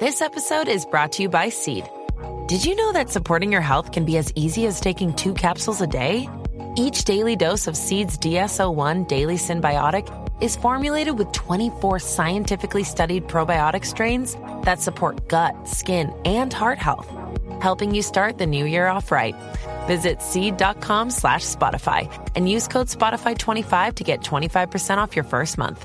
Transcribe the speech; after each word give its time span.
This 0.00 0.22
episode 0.22 0.66
is 0.66 0.86
brought 0.86 1.12
to 1.12 1.22
you 1.22 1.28
by 1.28 1.50
Seed. 1.50 1.86
Did 2.46 2.64
you 2.64 2.74
know 2.74 2.90
that 2.92 3.10
supporting 3.10 3.52
your 3.52 3.60
health 3.60 3.92
can 3.92 4.06
be 4.06 4.16
as 4.16 4.32
easy 4.34 4.64
as 4.64 4.80
taking 4.80 5.12
two 5.12 5.34
capsules 5.34 5.82
a 5.82 5.86
day? 5.86 6.26
Each 6.74 7.04
daily 7.04 7.36
dose 7.36 7.66
of 7.66 7.76
Seed's 7.76 8.16
DSO1 8.16 9.08
Daily 9.08 9.34
Symbiotic 9.34 10.08
is 10.42 10.56
formulated 10.56 11.18
with 11.18 11.30
24 11.32 11.98
scientifically 11.98 12.82
studied 12.82 13.28
probiotic 13.28 13.84
strains 13.84 14.38
that 14.62 14.80
support 14.80 15.28
gut, 15.28 15.68
skin, 15.68 16.18
and 16.24 16.50
heart 16.50 16.78
health, 16.78 17.12
helping 17.60 17.94
you 17.94 18.00
start 18.00 18.38
the 18.38 18.46
new 18.46 18.64
year 18.64 18.86
off 18.86 19.12
right. 19.12 19.36
Visit 19.86 20.22
seed.com 20.22 21.10
slash 21.10 21.44
Spotify 21.44 22.08
and 22.34 22.48
use 22.48 22.68
code 22.68 22.86
Spotify25 22.86 23.96
to 23.96 24.04
get 24.04 24.22
25% 24.22 24.96
off 24.96 25.14
your 25.14 25.26
first 25.26 25.58
month. 25.58 25.84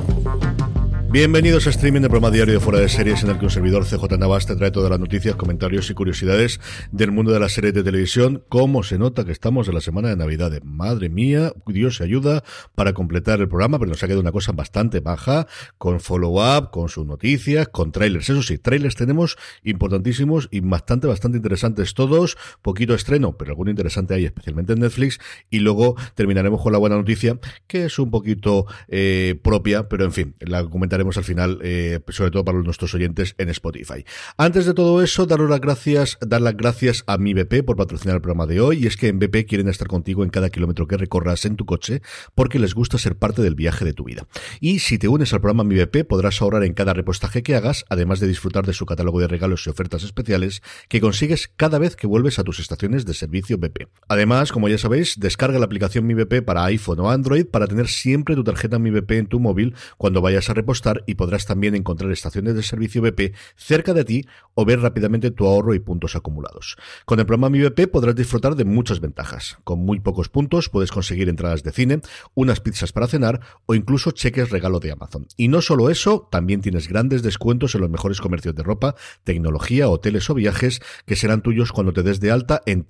Bienvenidos 1.11 1.67
a 1.67 1.71
streaming 1.71 1.99
de 1.99 2.09
programa 2.09 2.33
diario 2.33 2.53
de 2.53 2.61
Fuera 2.61 2.79
de 2.79 2.87
Series 2.87 3.21
en 3.21 3.31
el 3.31 3.37
que 3.37 3.43
un 3.43 3.51
servidor 3.51 3.83
CJ 3.83 4.17
Navas 4.17 4.45
te 4.45 4.55
trae 4.55 4.71
todas 4.71 4.89
las 4.89 4.97
noticias, 4.97 5.35
comentarios 5.35 5.89
y 5.89 5.93
curiosidades 5.93 6.61
del 6.93 7.11
mundo 7.11 7.33
de 7.33 7.39
las 7.41 7.51
series 7.51 7.73
de 7.73 7.83
televisión. 7.83 8.45
Cómo 8.47 8.81
se 8.81 8.97
nota 8.97 9.25
que 9.25 9.33
estamos 9.33 9.67
en 9.67 9.73
la 9.73 9.81
semana 9.81 10.07
de 10.07 10.15
Navidad. 10.15 10.53
Madre 10.63 11.09
mía, 11.09 11.51
Dios 11.67 11.97
se 11.97 12.05
ayuda 12.05 12.45
para 12.75 12.93
completar 12.93 13.41
el 13.41 13.49
programa, 13.49 13.77
pero 13.77 13.89
nos 13.89 14.01
ha 14.01 14.07
quedado 14.07 14.21
una 14.21 14.31
cosa 14.31 14.53
bastante 14.53 15.01
baja, 15.01 15.47
con 15.77 15.99
follow-up, 15.99 16.71
con 16.71 16.87
sus 16.87 17.05
noticias, 17.05 17.67
con 17.67 17.91
trailers. 17.91 18.29
Eso 18.29 18.41
sí, 18.41 18.57
trailers 18.57 18.95
tenemos 18.95 19.35
importantísimos 19.65 20.47
y 20.49 20.61
bastante, 20.61 21.07
bastante 21.07 21.35
interesantes 21.35 21.93
todos. 21.93 22.37
Poquito 22.61 22.93
estreno, 22.93 23.35
pero 23.37 23.51
alguno 23.51 23.69
interesante 23.69 24.13
hay, 24.13 24.23
especialmente 24.23 24.71
en 24.71 24.79
Netflix. 24.79 25.19
Y 25.49 25.59
luego 25.59 25.97
terminaremos 26.15 26.61
con 26.61 26.71
la 26.71 26.77
buena 26.77 26.95
noticia, 26.95 27.37
que 27.67 27.83
es 27.83 27.99
un 27.99 28.09
poquito 28.11 28.65
eh, 28.87 29.37
propia, 29.43 29.89
pero 29.89 30.05
en 30.05 30.13
fin, 30.13 30.35
la 30.39 30.63
al 31.01 31.23
final, 31.23 31.59
eh, 31.61 31.99
sobre 32.09 32.31
todo 32.31 32.45
para 32.45 32.59
nuestros 32.59 32.93
oyentes 32.93 33.35
en 33.37 33.49
Spotify. 33.49 34.05
Antes 34.37 34.65
de 34.65 34.73
todo 34.73 35.01
eso, 35.01 35.25
daros 35.25 35.49
las 35.49 35.61
gracias, 35.61 36.17
dar 36.21 36.41
las 36.41 36.55
gracias 36.55 37.03
a 37.07 37.17
mi 37.17 37.33
BP 37.33 37.63
por 37.65 37.75
patrocinar 37.75 38.15
el 38.15 38.21
programa 38.21 38.45
de 38.45 38.61
hoy. 38.61 38.83
Y 38.83 38.87
es 38.87 38.97
que 38.97 39.07
en 39.07 39.19
BP 39.19 39.45
quieren 39.47 39.67
estar 39.67 39.87
contigo 39.87 40.23
en 40.23 40.29
cada 40.29 40.49
kilómetro 40.49 40.87
que 40.87 40.97
recorras 40.97 41.45
en 41.45 41.55
tu 41.55 41.65
coche 41.65 42.01
porque 42.35 42.59
les 42.59 42.73
gusta 42.73 42.97
ser 42.97 43.17
parte 43.17 43.41
del 43.41 43.55
viaje 43.55 43.85
de 43.85 43.93
tu 43.93 44.03
vida. 44.03 44.27
Y 44.59 44.79
si 44.79 44.97
te 44.97 45.07
unes 45.07 45.33
al 45.33 45.41
programa 45.41 45.63
Mi 45.63 45.75
BP, 45.75 46.05
podrás 46.07 46.41
ahorrar 46.41 46.63
en 46.63 46.73
cada 46.73 46.93
repostaje 46.93 47.43
que 47.43 47.55
hagas, 47.55 47.85
además 47.89 48.19
de 48.19 48.27
disfrutar 48.27 48.65
de 48.65 48.73
su 48.73 48.85
catálogo 48.85 49.19
de 49.19 49.27
regalos 49.27 49.65
y 49.65 49.69
ofertas 49.69 50.03
especiales 50.03 50.61
que 50.87 51.01
consigues 51.01 51.51
cada 51.55 51.79
vez 51.79 51.95
que 51.95 52.07
vuelves 52.07 52.39
a 52.39 52.43
tus 52.43 52.59
estaciones 52.59 53.05
de 53.05 53.13
servicio 53.13 53.57
BP. 53.57 53.87
Además, 54.07 54.51
como 54.51 54.69
ya 54.69 54.77
sabéis, 54.77 55.19
descarga 55.19 55.59
la 55.59 55.65
aplicación 55.65 56.05
Mi 56.05 56.13
BP 56.13 56.43
para 56.43 56.65
iPhone 56.65 56.99
o 56.99 57.09
Android 57.09 57.45
para 57.45 57.67
tener 57.67 57.87
siempre 57.87 58.35
tu 58.35 58.43
tarjeta 58.43 58.79
Mi 58.79 58.91
BP 58.91 59.11
en 59.11 59.27
tu 59.27 59.39
móvil 59.39 59.75
cuando 59.97 60.21
vayas 60.21 60.49
a 60.49 60.53
repostar 60.53 60.90
y 61.07 61.15
podrás 61.15 61.45
también 61.45 61.75
encontrar 61.75 62.11
estaciones 62.11 62.55
de 62.55 62.63
servicio 62.63 63.01
BP 63.01 63.33
cerca 63.55 63.93
de 63.93 64.05
ti 64.05 64.25
o 64.53 64.65
ver 64.65 64.81
rápidamente 64.81 65.31
tu 65.31 65.47
ahorro 65.47 65.73
y 65.73 65.79
puntos 65.79 66.15
acumulados. 66.15 66.75
Con 67.05 67.19
el 67.19 67.25
programa 67.25 67.49
Mi 67.49 67.61
BP 67.61 67.87
podrás 67.91 68.15
disfrutar 68.15 68.55
de 68.55 68.65
muchas 68.65 68.99
ventajas. 68.99 69.57
Con 69.63 69.79
muy 69.79 69.99
pocos 69.99 70.29
puntos 70.29 70.69
puedes 70.69 70.91
conseguir 70.91 71.29
entradas 71.29 71.63
de 71.63 71.71
cine, 71.71 72.01
unas 72.33 72.59
pizzas 72.59 72.91
para 72.91 73.07
cenar 73.07 73.41
o 73.65 73.75
incluso 73.75 74.11
cheques 74.11 74.49
regalo 74.49 74.79
de 74.79 74.91
Amazon. 74.91 75.27
Y 75.37 75.47
no 75.47 75.61
solo 75.61 75.89
eso, 75.89 76.27
también 76.31 76.61
tienes 76.61 76.87
grandes 76.87 77.23
descuentos 77.23 77.75
en 77.75 77.81
los 77.81 77.89
mejores 77.89 78.21
comercios 78.21 78.55
de 78.55 78.63
ropa, 78.63 78.95
tecnología, 79.23 79.89
hoteles 79.89 80.29
o 80.29 80.33
viajes 80.33 80.81
que 81.05 81.15
serán 81.15 81.41
tuyos 81.41 81.71
cuando 81.71 81.93
te 81.93 82.03
des 82.03 82.19
de 82.19 82.31
alta 82.31 82.61
en 82.65 82.85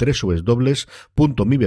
www.mibp.es 1.15 1.61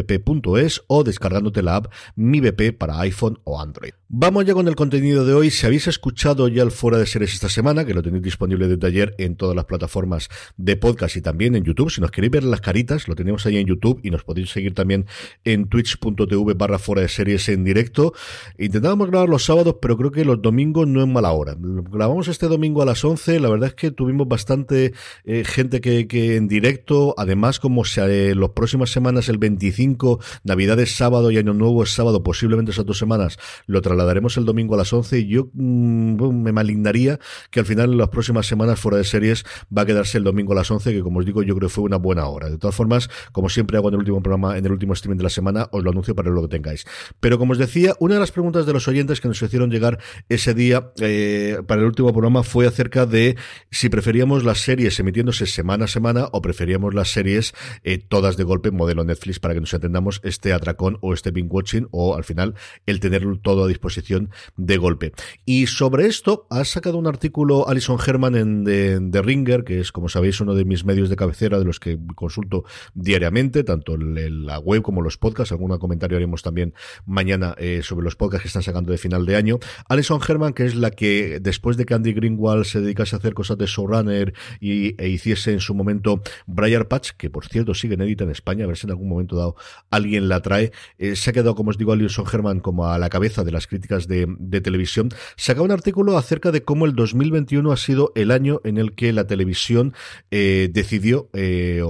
o 0.87 1.05
descargándote 1.05 1.63
la 1.63 1.77
app 1.77 1.93
Mi 2.17 2.41
BP 2.41 2.77
para 2.77 2.99
iPhone 3.01 3.39
o 3.45 3.61
Android. 3.61 3.93
Vamos 4.09 4.45
ya 4.45 4.55
con 4.55 4.69
el 4.69 4.77
contenido 4.77 5.25
de 5.25 5.35
hoy. 5.35 5.51
Si 5.51 5.67
habéis 5.67 5.89
escuchado 5.89 6.24
ya 6.25 6.63
el 6.63 6.71
fuera 6.71 6.97
de 6.97 7.05
series 7.05 7.35
esta 7.35 7.51
semana, 7.51 7.85
que 7.85 7.93
lo 7.93 8.03
tenéis 8.03 8.23
disponible 8.23 8.67
desde 8.67 8.87
ayer 8.87 9.15
en 9.19 9.37
todas 9.37 9.55
las 9.55 9.67
plataformas 9.67 10.31
de 10.57 10.75
podcast 10.77 11.17
y 11.17 11.21
también 11.21 11.55
en 11.55 11.65
YouTube. 11.65 11.91
Si 11.91 12.01
nos 12.01 12.11
queréis 12.11 12.31
ver 12.31 12.45
las 12.45 12.63
caritas, 12.63 13.09
lo 13.09 13.15
tenemos 13.15 13.45
ahí 13.45 13.59
en 13.59 13.67
YouTube 13.67 14.01
y 14.03 14.11
nos 14.11 14.25
podéis 14.25 14.49
seguir 14.49 14.73
también 14.73 15.05
en 15.45 15.69
twitch.tv 15.69 16.55
barra 16.55 16.79
fuera 16.79 17.03
de 17.03 17.09
series 17.09 17.51
en 17.51 17.63
directo. 17.63 18.15
Intentábamos 18.59 19.11
grabar 19.11 19.29
los 19.29 19.45
sábados, 19.45 19.77
pero 19.83 19.99
creo 19.99 20.13
que 20.13 20.25
los 20.25 20.41
domingos 20.41 20.89
no 20.89 21.03
es 21.03 21.09
mala 21.09 21.31
hora. 21.33 21.57
Grabamos 21.59 22.29
este 22.29 22.49
domingo 22.49 22.81
a 22.81 22.87
las 22.87 23.05
11. 23.05 23.39
La 23.41 23.51
verdad 23.51 23.69
es 23.69 23.75
que 23.75 23.91
tuvimos 23.91 24.27
bastante 24.27 24.95
eh, 25.25 25.45
gente 25.45 25.83
que, 25.83 26.09
que, 26.09 26.37
en 26.37 26.49
directo. 26.49 27.15
Además, 27.19 27.61
como 27.61 27.85
se, 27.85 28.31
eh, 28.31 28.35
las 28.35 28.51
próximas 28.51 28.91
semanas, 28.91 29.29
el 29.29 29.37
25, 29.37 30.21
Navidad 30.43 30.81
es 30.81 30.97
sábado 30.97 31.31
y 31.31 31.37
Año 31.37 31.53
Nuevo 31.53 31.83
es 31.83 31.91
sábado, 31.91 32.23
posiblemente 32.23 32.71
esas 32.71 32.87
dos 32.87 32.99
semanas, 32.99 33.39
lo 33.67 33.83
trasladaremos 33.83 34.39
el 34.39 34.47
domingo 34.47 34.75
a 34.75 34.79
las 34.79 34.91
11. 34.91 35.19
Y 35.19 35.27
yo 35.27 35.51
mmm, 35.53 36.14
me 36.17 36.53
malignaría 36.53 37.19
que 37.51 37.61
al 37.61 37.67
final 37.67 37.93
en 37.93 37.99
las 37.99 38.09
próximas 38.09 38.47
semanas 38.47 38.81
fuera 38.81 38.99
de 38.99 39.05
series 39.05 39.45
va 39.77 39.83
a 39.83 39.87
quedarse 39.87 40.19
el 40.19 40.25
domingo 40.25 40.53
a 40.53 40.57
las 40.57 40.71
11, 40.71 40.93
que 40.93 41.01
como 41.03 41.21
os 41.21 41.27
digo, 41.27 41.43
yo 41.43 41.55
creo 41.57 41.69
que 41.69 41.75
fue 41.75 41.85
una 41.85 41.97
buena 41.97 42.27
hora. 42.27 42.51
De 42.51 42.59
todas 42.59 42.75
formas, 42.75 43.09
como 43.33 43.49
siempre 43.49 43.77
hago 43.77 43.89
en 43.89 43.95
el 43.95 44.01
último 44.01 44.23
programa, 44.23 44.57
en 44.59 44.67
el 44.67 44.73
último 44.73 44.93
streaming 44.93 45.19
de 45.19 45.25
la 45.25 45.31
semana, 45.31 45.69
os 45.71 45.83
lo 45.83 45.91
anuncio 45.91 46.15
para 46.15 46.31
que 46.31 46.35
lo 46.35 46.49
tengáis. 46.49 46.85
Pero 47.21 47.39
como 47.39 47.53
os 47.53 47.59
decía, 47.59 47.95
una 47.99 48.15
de 48.15 48.21
las 48.21 48.33
preguntas 48.33 48.67
de 48.67 48.73
los 48.73 48.89
oyentes 48.89 49.21
que 49.21 49.29
nos 49.29 49.41
hicieron 49.41 49.71
llegar 49.71 49.99
ese 50.29 50.55
día 50.55 50.93
eh, 51.01 51.59
para 51.67 51.81
el 51.81 51.87
último 51.87 52.13
programa 52.13 52.43
fue 52.43 52.67
acerca 52.67 53.07
de 53.07 53.37
si 53.71 53.89
preferíamos 53.89 54.45
las 54.45 54.59
series 54.59 54.99
emitiéndose 54.99 55.47
semana 55.47 55.85
a 55.85 55.89
semana 55.89 56.29
o 56.33 56.43
preferíamos 56.43 56.95
las 56.95 57.11
series 57.11 57.55
eh, 57.83 57.99
todas 57.99 58.37
de 58.37 58.45
golpe, 58.45 58.71
modelo 58.71 59.05
Netflix, 59.05 59.41
para 59.41 59.55
que 59.55 59.61
nos 59.61 59.75
entendamos 59.75 60.21
este 60.25 60.53
atracón 60.53 60.99
o 61.01 61.15
este 61.15 61.31
binge 61.31 61.51
watching 61.51 61.89
o 61.91 62.15
al 62.17 62.25
final 62.25 62.55
el 62.87 63.01
tenerlo 63.01 63.39
todo 63.39 63.65
a 63.65 63.69
disposición 63.69 64.31
de 64.57 64.77
golpe. 64.77 65.13
Y 65.45 65.67
sobre 65.67 66.04
esto 66.07 66.47
ha 66.51 66.65
sacado 66.65 66.99
un 66.99 67.07
artículo 67.07 67.69
Alison 67.69 67.99
Herman 68.05 68.35
en 68.35 69.11
The 69.11 69.23
Ringer, 69.23 69.65
que 69.65 69.81
es, 69.81 69.93
como 69.93 70.09
sabéis, 70.09 70.41
uno 70.41 70.55
de 70.55 70.65
mis 70.65 70.85
medios 70.85 71.09
de 71.09 71.17
cabecera 71.17 71.59
de 71.59 71.65
los 71.65 71.81
que 71.81 71.99
consulto 72.15 72.65
diariamente, 72.95 73.65
tanto 73.65 73.95
en 73.95 74.47
la 74.47 74.59
web 74.59 74.83
como 74.83 75.03
los 75.03 75.19
podcasts. 75.19 75.53
Algún 75.53 75.77
comentario 75.79 76.17
haremos 76.17 76.43
también 76.43 76.75
mañana 77.07 77.55
eh, 77.59 77.81
sobre 77.83 78.05
los 78.05 78.17
podcasts 78.17 78.43
que 78.43 78.49
están 78.49 78.63
sacando 78.63 78.93
de 78.93 78.99
final 78.99 79.25
de 79.27 79.37
año. 79.37 79.59
Alison 79.89 80.21
Herman, 80.27 80.53
que 80.53 80.67
es 80.67 80.75
la 80.75 80.91
que 80.91 81.39
después 81.41 81.77
de 81.77 81.87
que 81.87 81.95
Andy 81.95 82.13
Greenwald 82.13 82.65
se 82.65 82.81
dedicase 82.81 83.17
a 83.17 83.19
hacer 83.19 83.35
cosas 83.35 83.57
de 83.59 83.67
showrunner 83.67 84.35
y, 84.61 85.01
e 85.03 85.09
hiciese 85.09 85.53
en 85.53 85.61
su 85.61 85.75
momento 85.75 86.23
Briar 86.47 86.89
Patch, 86.89 87.13
que 87.13 87.31
por 87.31 87.47
cierto 87.47 87.75
sigue 87.75 87.95
inédita 87.95 88.25
en 88.25 88.31
España, 88.31 88.65
a 88.65 88.67
ver 88.67 88.77
si 88.77 88.87
en 88.87 88.91
algún 88.91 89.09
momento 89.09 89.37
dado 89.37 89.57
alguien 89.91 90.29
la 90.29 90.43
trae, 90.43 90.73
eh, 90.99 91.17
se 91.17 91.31
ha 91.31 91.33
quedado, 91.33 91.55
como 91.55 91.71
os 91.71 91.79
digo, 91.79 91.93
Alison 91.93 92.27
Herman 92.31 92.61
como 92.61 92.89
a 92.89 92.99
la 92.99 93.09
cabeza 93.09 93.45
de 93.45 93.53
las 93.53 93.67
críticas 93.67 94.07
de, 94.09 94.27
de 94.39 94.61
televisión. 94.61 95.09
Saca 95.37 95.63
un 95.63 95.71
artículo 95.71 95.84
acerca 96.17 96.51
de 96.51 96.63
cómo 96.63 96.87
el 96.87 96.95
2021 96.95 97.71
ha 97.71 97.77
sido 97.77 98.13
el 98.15 98.31
año 98.31 98.61
en 98.65 98.79
el 98.79 98.95
que 98.95 99.13
la 99.13 99.27
televisión 99.27 99.95
eh, 100.31 100.71
decidió 100.73 101.29
eh, 101.33 101.83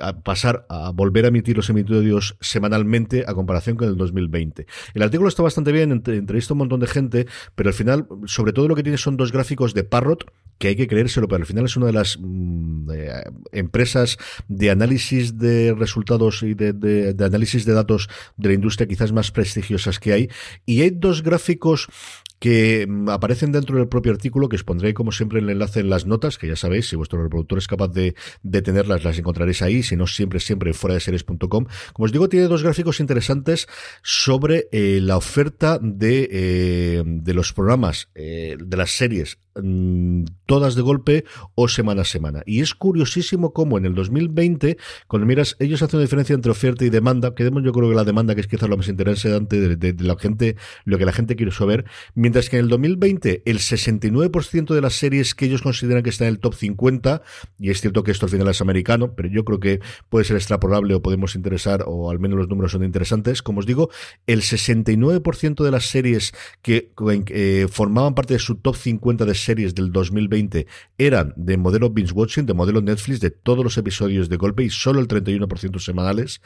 a 0.00 0.20
pasar 0.20 0.66
a 0.68 0.90
volver 0.90 1.24
a 1.24 1.28
emitir 1.28 1.56
los 1.56 1.70
episodios 1.70 2.36
semanalmente 2.40 3.24
a 3.26 3.34
comparación 3.34 3.76
con 3.76 3.88
el 3.88 3.96
2020. 3.96 4.66
El 4.94 5.02
artículo 5.02 5.28
está 5.28 5.42
bastante 5.42 5.72
bien, 5.72 5.92
entrevista 5.92 6.54
un 6.54 6.58
montón 6.58 6.80
de 6.80 6.86
gente, 6.86 7.26
pero 7.54 7.70
al 7.70 7.74
final, 7.74 8.06
sobre 8.26 8.52
todo 8.52 8.68
lo 8.68 8.74
que 8.74 8.82
tiene 8.82 8.98
son 8.98 9.16
dos 9.16 9.32
gráficos 9.32 9.74
de 9.74 9.84
Parrot, 9.84 10.30
que 10.58 10.68
hay 10.68 10.76
que 10.76 10.88
creérselo, 10.88 11.28
pero 11.28 11.42
al 11.42 11.46
final 11.46 11.64
es 11.66 11.76
una 11.76 11.86
de 11.86 11.92
las 11.92 12.18
mm, 12.20 12.90
eh, 12.90 13.22
empresas 13.52 14.18
de 14.48 14.70
análisis 14.70 15.38
de 15.38 15.72
resultados 15.72 16.42
y 16.42 16.54
de 16.54 17.14
análisis 17.24 17.64
de 17.64 17.72
datos 17.72 18.08
de 18.36 18.48
la 18.48 18.54
industria 18.54 18.88
quizás 18.88 19.12
más 19.12 19.30
prestigiosas 19.30 20.00
que 20.00 20.12
hay. 20.12 20.28
Y 20.66 20.82
hay 20.82 20.90
dos 20.90 21.22
gráficos 21.22 21.88
que 22.38 22.86
mm, 22.88 23.08
aparecen 23.08 23.52
dentro 23.52 23.76
del 23.78 23.88
propio 23.88 24.12
artículo, 24.12 24.48
que 24.48 24.56
os 24.56 24.64
pondré 24.64 24.94
como 24.94 25.12
siempre 25.12 25.40
el 25.40 25.50
enlace 25.50 25.80
en 25.80 25.90
las 25.90 26.06
notas, 26.06 26.38
que 26.38 26.48
ya 26.48 26.56
sabéis, 26.56 26.88
si 26.88 26.96
vuestro 26.96 27.22
reproductor 27.22 27.58
es 27.58 27.66
capaz 27.66 27.88
de, 27.88 28.14
tenerlas, 28.62 29.04
las 29.04 29.18
encontraréis 29.18 29.62
ahí, 29.62 29.82
si 29.82 29.96
no 29.96 30.06
siempre, 30.06 30.40
siempre 30.40 30.72
fuera 30.72 30.94
de 30.94 31.00
series.com. 31.00 31.66
Como 31.92 32.04
os 32.04 32.12
digo, 32.12 32.28
tiene 32.28 32.46
dos 32.46 32.62
gráficos 32.62 33.00
interesantes 33.00 33.68
sobre 34.02 34.68
eh, 34.72 35.00
la 35.02 35.16
oferta 35.16 35.78
de, 35.80 36.28
eh, 36.30 37.02
de 37.04 37.34
los 37.34 37.52
programas, 37.52 38.08
eh, 38.14 38.56
de 38.58 38.76
las 38.76 38.90
series 38.90 39.38
Mm, 39.60 40.24
todas 40.46 40.74
de 40.74 40.82
golpe 40.82 41.24
o 41.54 41.68
semana 41.68 42.02
a 42.02 42.04
semana. 42.04 42.42
Y 42.46 42.60
es 42.60 42.74
curiosísimo 42.74 43.52
cómo 43.52 43.76
en 43.76 43.84
el 43.86 43.94
2020, 43.94 44.78
cuando 45.06 45.26
miras, 45.26 45.56
ellos 45.58 45.82
hacen 45.82 45.98
una 45.98 46.04
diferencia 46.04 46.34
entre 46.34 46.52
oferta 46.52 46.84
y 46.84 46.90
demanda, 46.90 47.34
que 47.34 47.44
yo 47.44 47.72
creo 47.72 47.88
que 47.88 47.94
la 47.94 48.04
demanda 48.04 48.34
que 48.34 48.40
es 48.40 48.46
quizás 48.46 48.68
lo 48.68 48.76
más 48.76 48.88
interesante 48.88 49.76
de, 49.76 49.76
de, 49.76 50.04
la 50.04 50.16
gente, 50.16 50.56
lo 50.84 50.96
que 50.96 51.04
la 51.04 51.12
gente 51.12 51.36
quiere 51.36 51.52
saber, 51.52 51.84
que 52.32 52.58
en 52.58 52.64
el 52.64 52.68
2020 52.68 53.42
el 53.46 53.58
69% 53.58 54.74
de 54.74 54.80
las 54.80 54.94
series 54.94 55.34
que 55.34 55.46
ellos 55.46 55.62
consideran 55.62 56.02
que 56.02 56.10
están 56.10 56.28
en 56.28 56.34
el 56.34 56.40
top 56.40 56.54
50, 56.54 57.22
y 57.58 57.70
es 57.70 57.80
cierto 57.80 58.02
que 58.02 58.10
esto 58.10 58.26
al 58.26 58.30
final 58.30 58.48
es 58.48 58.60
americano, 58.60 59.14
pero 59.14 59.28
yo 59.28 59.44
creo 59.44 59.60
que 59.60 59.80
puede 60.08 60.24
ser 60.24 60.36
extrapolable 60.36 60.94
o 60.94 61.02
podemos 61.02 61.34
interesar, 61.34 61.84
o 61.86 62.10
al 62.10 62.18
menos 62.18 62.38
los 62.38 62.48
números 62.48 62.72
son 62.72 62.84
interesantes, 62.84 63.42
como 63.42 63.60
os 63.60 63.66
digo, 63.66 63.90
el 64.26 64.42
69% 64.42 65.64
de 65.64 65.70
las 65.70 65.86
series 65.86 66.32
que 66.62 66.92
eh, 67.28 67.66
formaban 67.70 68.14
parte 68.14 68.34
de 68.34 68.40
su 68.40 68.56
top 68.56 68.76
50 68.76 69.24
de 69.24 69.34
series 69.34 69.74
del 69.74 69.90
2020 69.90 70.66
eran 70.98 71.32
de 71.36 71.56
modelo 71.56 71.90
binge 71.90 72.12
watching, 72.12 72.46
de 72.46 72.54
modelo 72.54 72.80
Netflix, 72.80 73.20
de 73.20 73.30
todos 73.30 73.64
los 73.64 73.78
episodios 73.78 74.28
de 74.28 74.36
golpe 74.36 74.64
y 74.64 74.70
solo 74.70 75.00
el 75.00 75.08
31% 75.08 75.78
semanales 75.78 76.40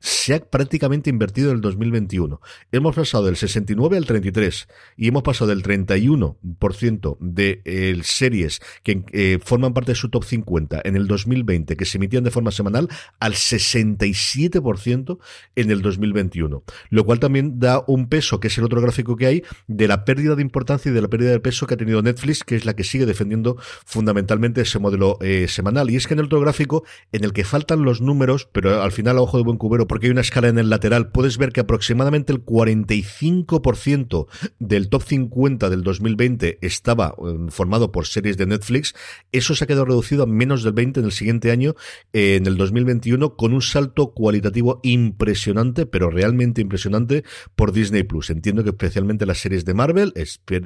se 0.00 0.34
ha 0.34 0.40
prácticamente 0.40 1.10
invertido 1.10 1.50
en 1.50 1.56
el 1.56 1.60
2021. 1.60 2.40
Hemos 2.72 2.96
pasado 2.96 3.26
del 3.26 3.36
69 3.36 3.96
al 3.96 4.06
33 4.06 4.68
y 4.96 5.08
hemos 5.08 5.22
pasado 5.22 5.48
del 5.48 5.62
31% 5.62 7.16
de 7.20 7.62
eh, 7.64 7.98
series 8.02 8.60
que 8.82 9.04
eh, 9.12 9.38
forman 9.44 9.74
parte 9.74 9.92
de 9.92 9.96
su 9.96 10.08
top 10.08 10.24
50 10.24 10.80
en 10.84 10.96
el 10.96 11.06
2020 11.06 11.76
que 11.76 11.84
se 11.84 11.98
emitían 11.98 12.24
de 12.24 12.30
forma 12.30 12.50
semanal 12.50 12.88
al 13.20 13.34
67% 13.34 15.18
en 15.56 15.70
el 15.70 15.82
2021. 15.82 16.62
Lo 16.90 17.04
cual 17.04 17.20
también 17.20 17.58
da 17.58 17.82
un 17.86 18.08
peso, 18.08 18.40
que 18.40 18.48
es 18.48 18.58
el 18.58 18.64
otro 18.64 18.80
gráfico 18.80 19.16
que 19.16 19.26
hay, 19.26 19.42
de 19.66 19.88
la 19.88 20.04
pérdida 20.04 20.34
de 20.34 20.42
importancia 20.42 20.90
y 20.90 20.94
de 20.94 21.02
la 21.02 21.08
pérdida 21.08 21.30
de 21.30 21.40
peso 21.40 21.66
que 21.66 21.74
ha 21.74 21.76
tenido 21.76 22.02
Netflix, 22.02 22.44
que 22.44 22.56
es 22.56 22.64
la 22.64 22.74
que 22.74 22.84
sigue 22.84 23.06
defendiendo 23.06 23.56
fundamentalmente 23.84 24.60
ese 24.60 24.78
modelo 24.78 25.18
eh, 25.20 25.46
semanal. 25.48 25.90
Y 25.90 25.96
es 25.96 26.06
que 26.06 26.14
en 26.14 26.20
el 26.20 26.26
otro 26.26 26.40
gráfico, 26.40 26.84
en 27.12 27.24
el 27.24 27.32
que 27.32 27.44
faltan 27.44 27.82
los 27.82 28.00
números, 28.00 28.48
pero 28.52 28.82
al 28.82 28.92
final 28.92 29.18
a 29.18 29.22
ojo 29.22 29.38
de 29.38 29.44
buen 29.44 29.58
cubero, 29.58 29.87
porque 29.88 30.06
hay 30.06 30.12
una 30.12 30.20
escala 30.20 30.48
en 30.48 30.58
el 30.58 30.70
lateral, 30.70 31.10
puedes 31.10 31.38
ver 31.38 31.52
que 31.52 31.60
aproximadamente 31.60 32.32
el 32.32 32.44
45% 32.44 34.26
del 34.58 34.88
top 34.88 35.02
50 35.02 35.70
del 35.70 35.82
2020 35.82 36.58
estaba 36.62 37.14
em, 37.18 37.48
formado 37.48 37.90
por 37.90 38.06
series 38.06 38.36
de 38.36 38.46
Netflix. 38.46 38.94
Eso 39.32 39.54
se 39.54 39.64
ha 39.64 39.66
quedado 39.66 39.86
reducido 39.86 40.22
a 40.22 40.26
menos 40.26 40.62
del 40.62 40.74
20 40.74 41.00
en 41.00 41.06
el 41.06 41.12
siguiente 41.12 41.50
año, 41.50 41.74
eh, 42.12 42.36
en 42.36 42.46
el 42.46 42.56
2021, 42.56 43.34
con 43.36 43.52
un 43.52 43.62
salto 43.62 44.12
cualitativo 44.12 44.80
impresionante, 44.82 45.86
pero 45.86 46.10
realmente 46.10 46.60
impresionante 46.60 47.24
por 47.56 47.72
Disney 47.72 48.04
Plus. 48.04 48.30
Entiendo 48.30 48.62
que 48.62 48.70
especialmente 48.70 49.26
las 49.26 49.38
series 49.38 49.64
de 49.64 49.74
Marvel, 49.74 50.12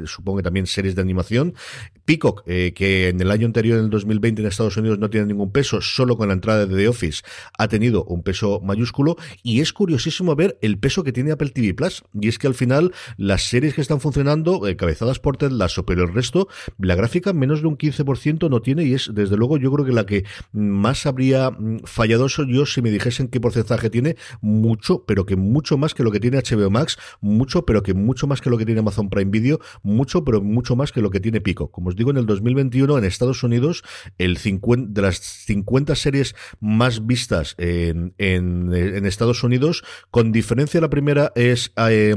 supongo 0.05 0.39
que 0.39 0.43
también 0.43 0.67
series 0.67 0.95
de 0.95 1.03
animación. 1.03 1.55
Peacock, 2.05 2.43
eh, 2.47 2.73
que 2.75 3.09
en 3.09 3.21
el 3.21 3.31
año 3.31 3.47
anterior, 3.47 3.79
en 3.79 3.85
el 3.85 3.91
2020, 3.91 4.43
en 4.43 4.49
Estados 4.49 4.77
Unidos 4.77 4.99
no 4.99 5.09
tiene 5.09 5.27
ningún 5.27 5.53
peso, 5.53 5.81
solo 5.81 6.17
con 6.17 6.29
la 6.29 6.35
entrada 6.35 6.67
de 6.67 6.77
The 6.77 6.89
Office 6.89 7.23
ha 7.59 7.69
tenido 7.69 8.05
un 8.05 8.23
peso 8.23 8.61
mayúsculo 8.61 9.12
y 9.43 9.61
es 9.61 9.73
curiosísimo 9.73 10.35
ver 10.37 10.59
el 10.62 10.79
peso 10.79 11.05
que 11.05 11.12
tiene 11.12 11.32
Apple 11.32 11.50
TV 11.50 11.75
Plus. 11.75 12.03
Y 12.20 12.29
es 12.29 12.38
que 12.38 12.47
al 12.47 12.55
final 12.55 12.93
las 13.17 13.43
series 13.43 13.75
que 13.75 13.81
están 13.81 14.00
funcionando, 14.00 14.67
eh, 14.67 14.76
cabezadas 14.76 15.19
por 15.19 15.37
Ted 15.37 15.50
Lasso, 15.50 15.85
pero 15.87 16.05
el 16.05 16.12
resto, 16.12 16.49
la 16.79 16.94
gráfica 16.94 17.32
menos 17.32 17.62
de 17.62 17.69
un 17.69 17.76
15% 17.76 18.49
no 18.49 18.62
tiene 18.62 18.85
y 18.85 18.94
es 18.94 19.11
desde 19.14 19.37
luego 19.37 19.56
yo 19.56 19.73
creo 19.73 19.85
que 19.87 19.93
la 19.93 20.06
que 20.06 20.25
más 20.53 21.06
habría 21.06 21.50
mm, 21.50 21.81
fallado 21.85 22.26
eso 22.26 22.44
yo 22.44 22.67
si 22.67 22.82
me 22.82 22.91
dijesen 22.91 23.29
qué 23.29 23.41
porcentaje 23.41 23.91
tiene, 23.91 24.17
mucho, 24.41 25.05
pero 25.06 25.26
que 25.26 25.37
mucho 25.37 25.79
más 25.79 25.94
que 25.94 26.03
lo 26.03 26.11
que 26.11 26.20
tiene 26.20 26.38
HBO 26.38 26.70
Max, 26.70 26.99
mucho, 27.20 27.65
pero 27.65 27.82
que 27.82 27.94
mucho 27.94 28.26
más 28.26 28.41
que 28.41 28.50
lo 28.50 28.58
que 28.58 28.67
tiene 28.67 28.81
Amazon 28.81 29.11
Prime 29.11 29.31
Video, 29.31 29.61
mucho, 29.82 30.25
pero 30.25 30.41
mucho 30.41 30.76
más 30.76 30.93
que 30.93 31.00
lo 31.00 31.11
que 31.11 31.20
tiene 31.20 31.41
Pico. 31.41 31.70
Como 31.70 31.88
os 31.88 31.97
digo, 31.97 32.11
en 32.11 32.17
el 32.17 32.26
2021 32.26 32.99
en 32.99 33.05
Estados 33.05 33.43
Unidos, 33.43 33.82
el 34.19 34.37
50, 34.37 34.93
de 34.93 35.03
las 35.03 35.19
50 35.19 35.94
series 35.94 36.35
más 36.61 37.06
vistas 37.06 37.55
en, 37.58 38.15
en, 38.19 38.73
en 38.73 39.02
Estados 39.07 39.43
Unidos. 39.43 39.85
Con 40.11 40.33
diferencia, 40.33 40.81
la 40.81 40.91
primera 40.91 41.33
es 41.35 41.73
eh, 41.77 42.15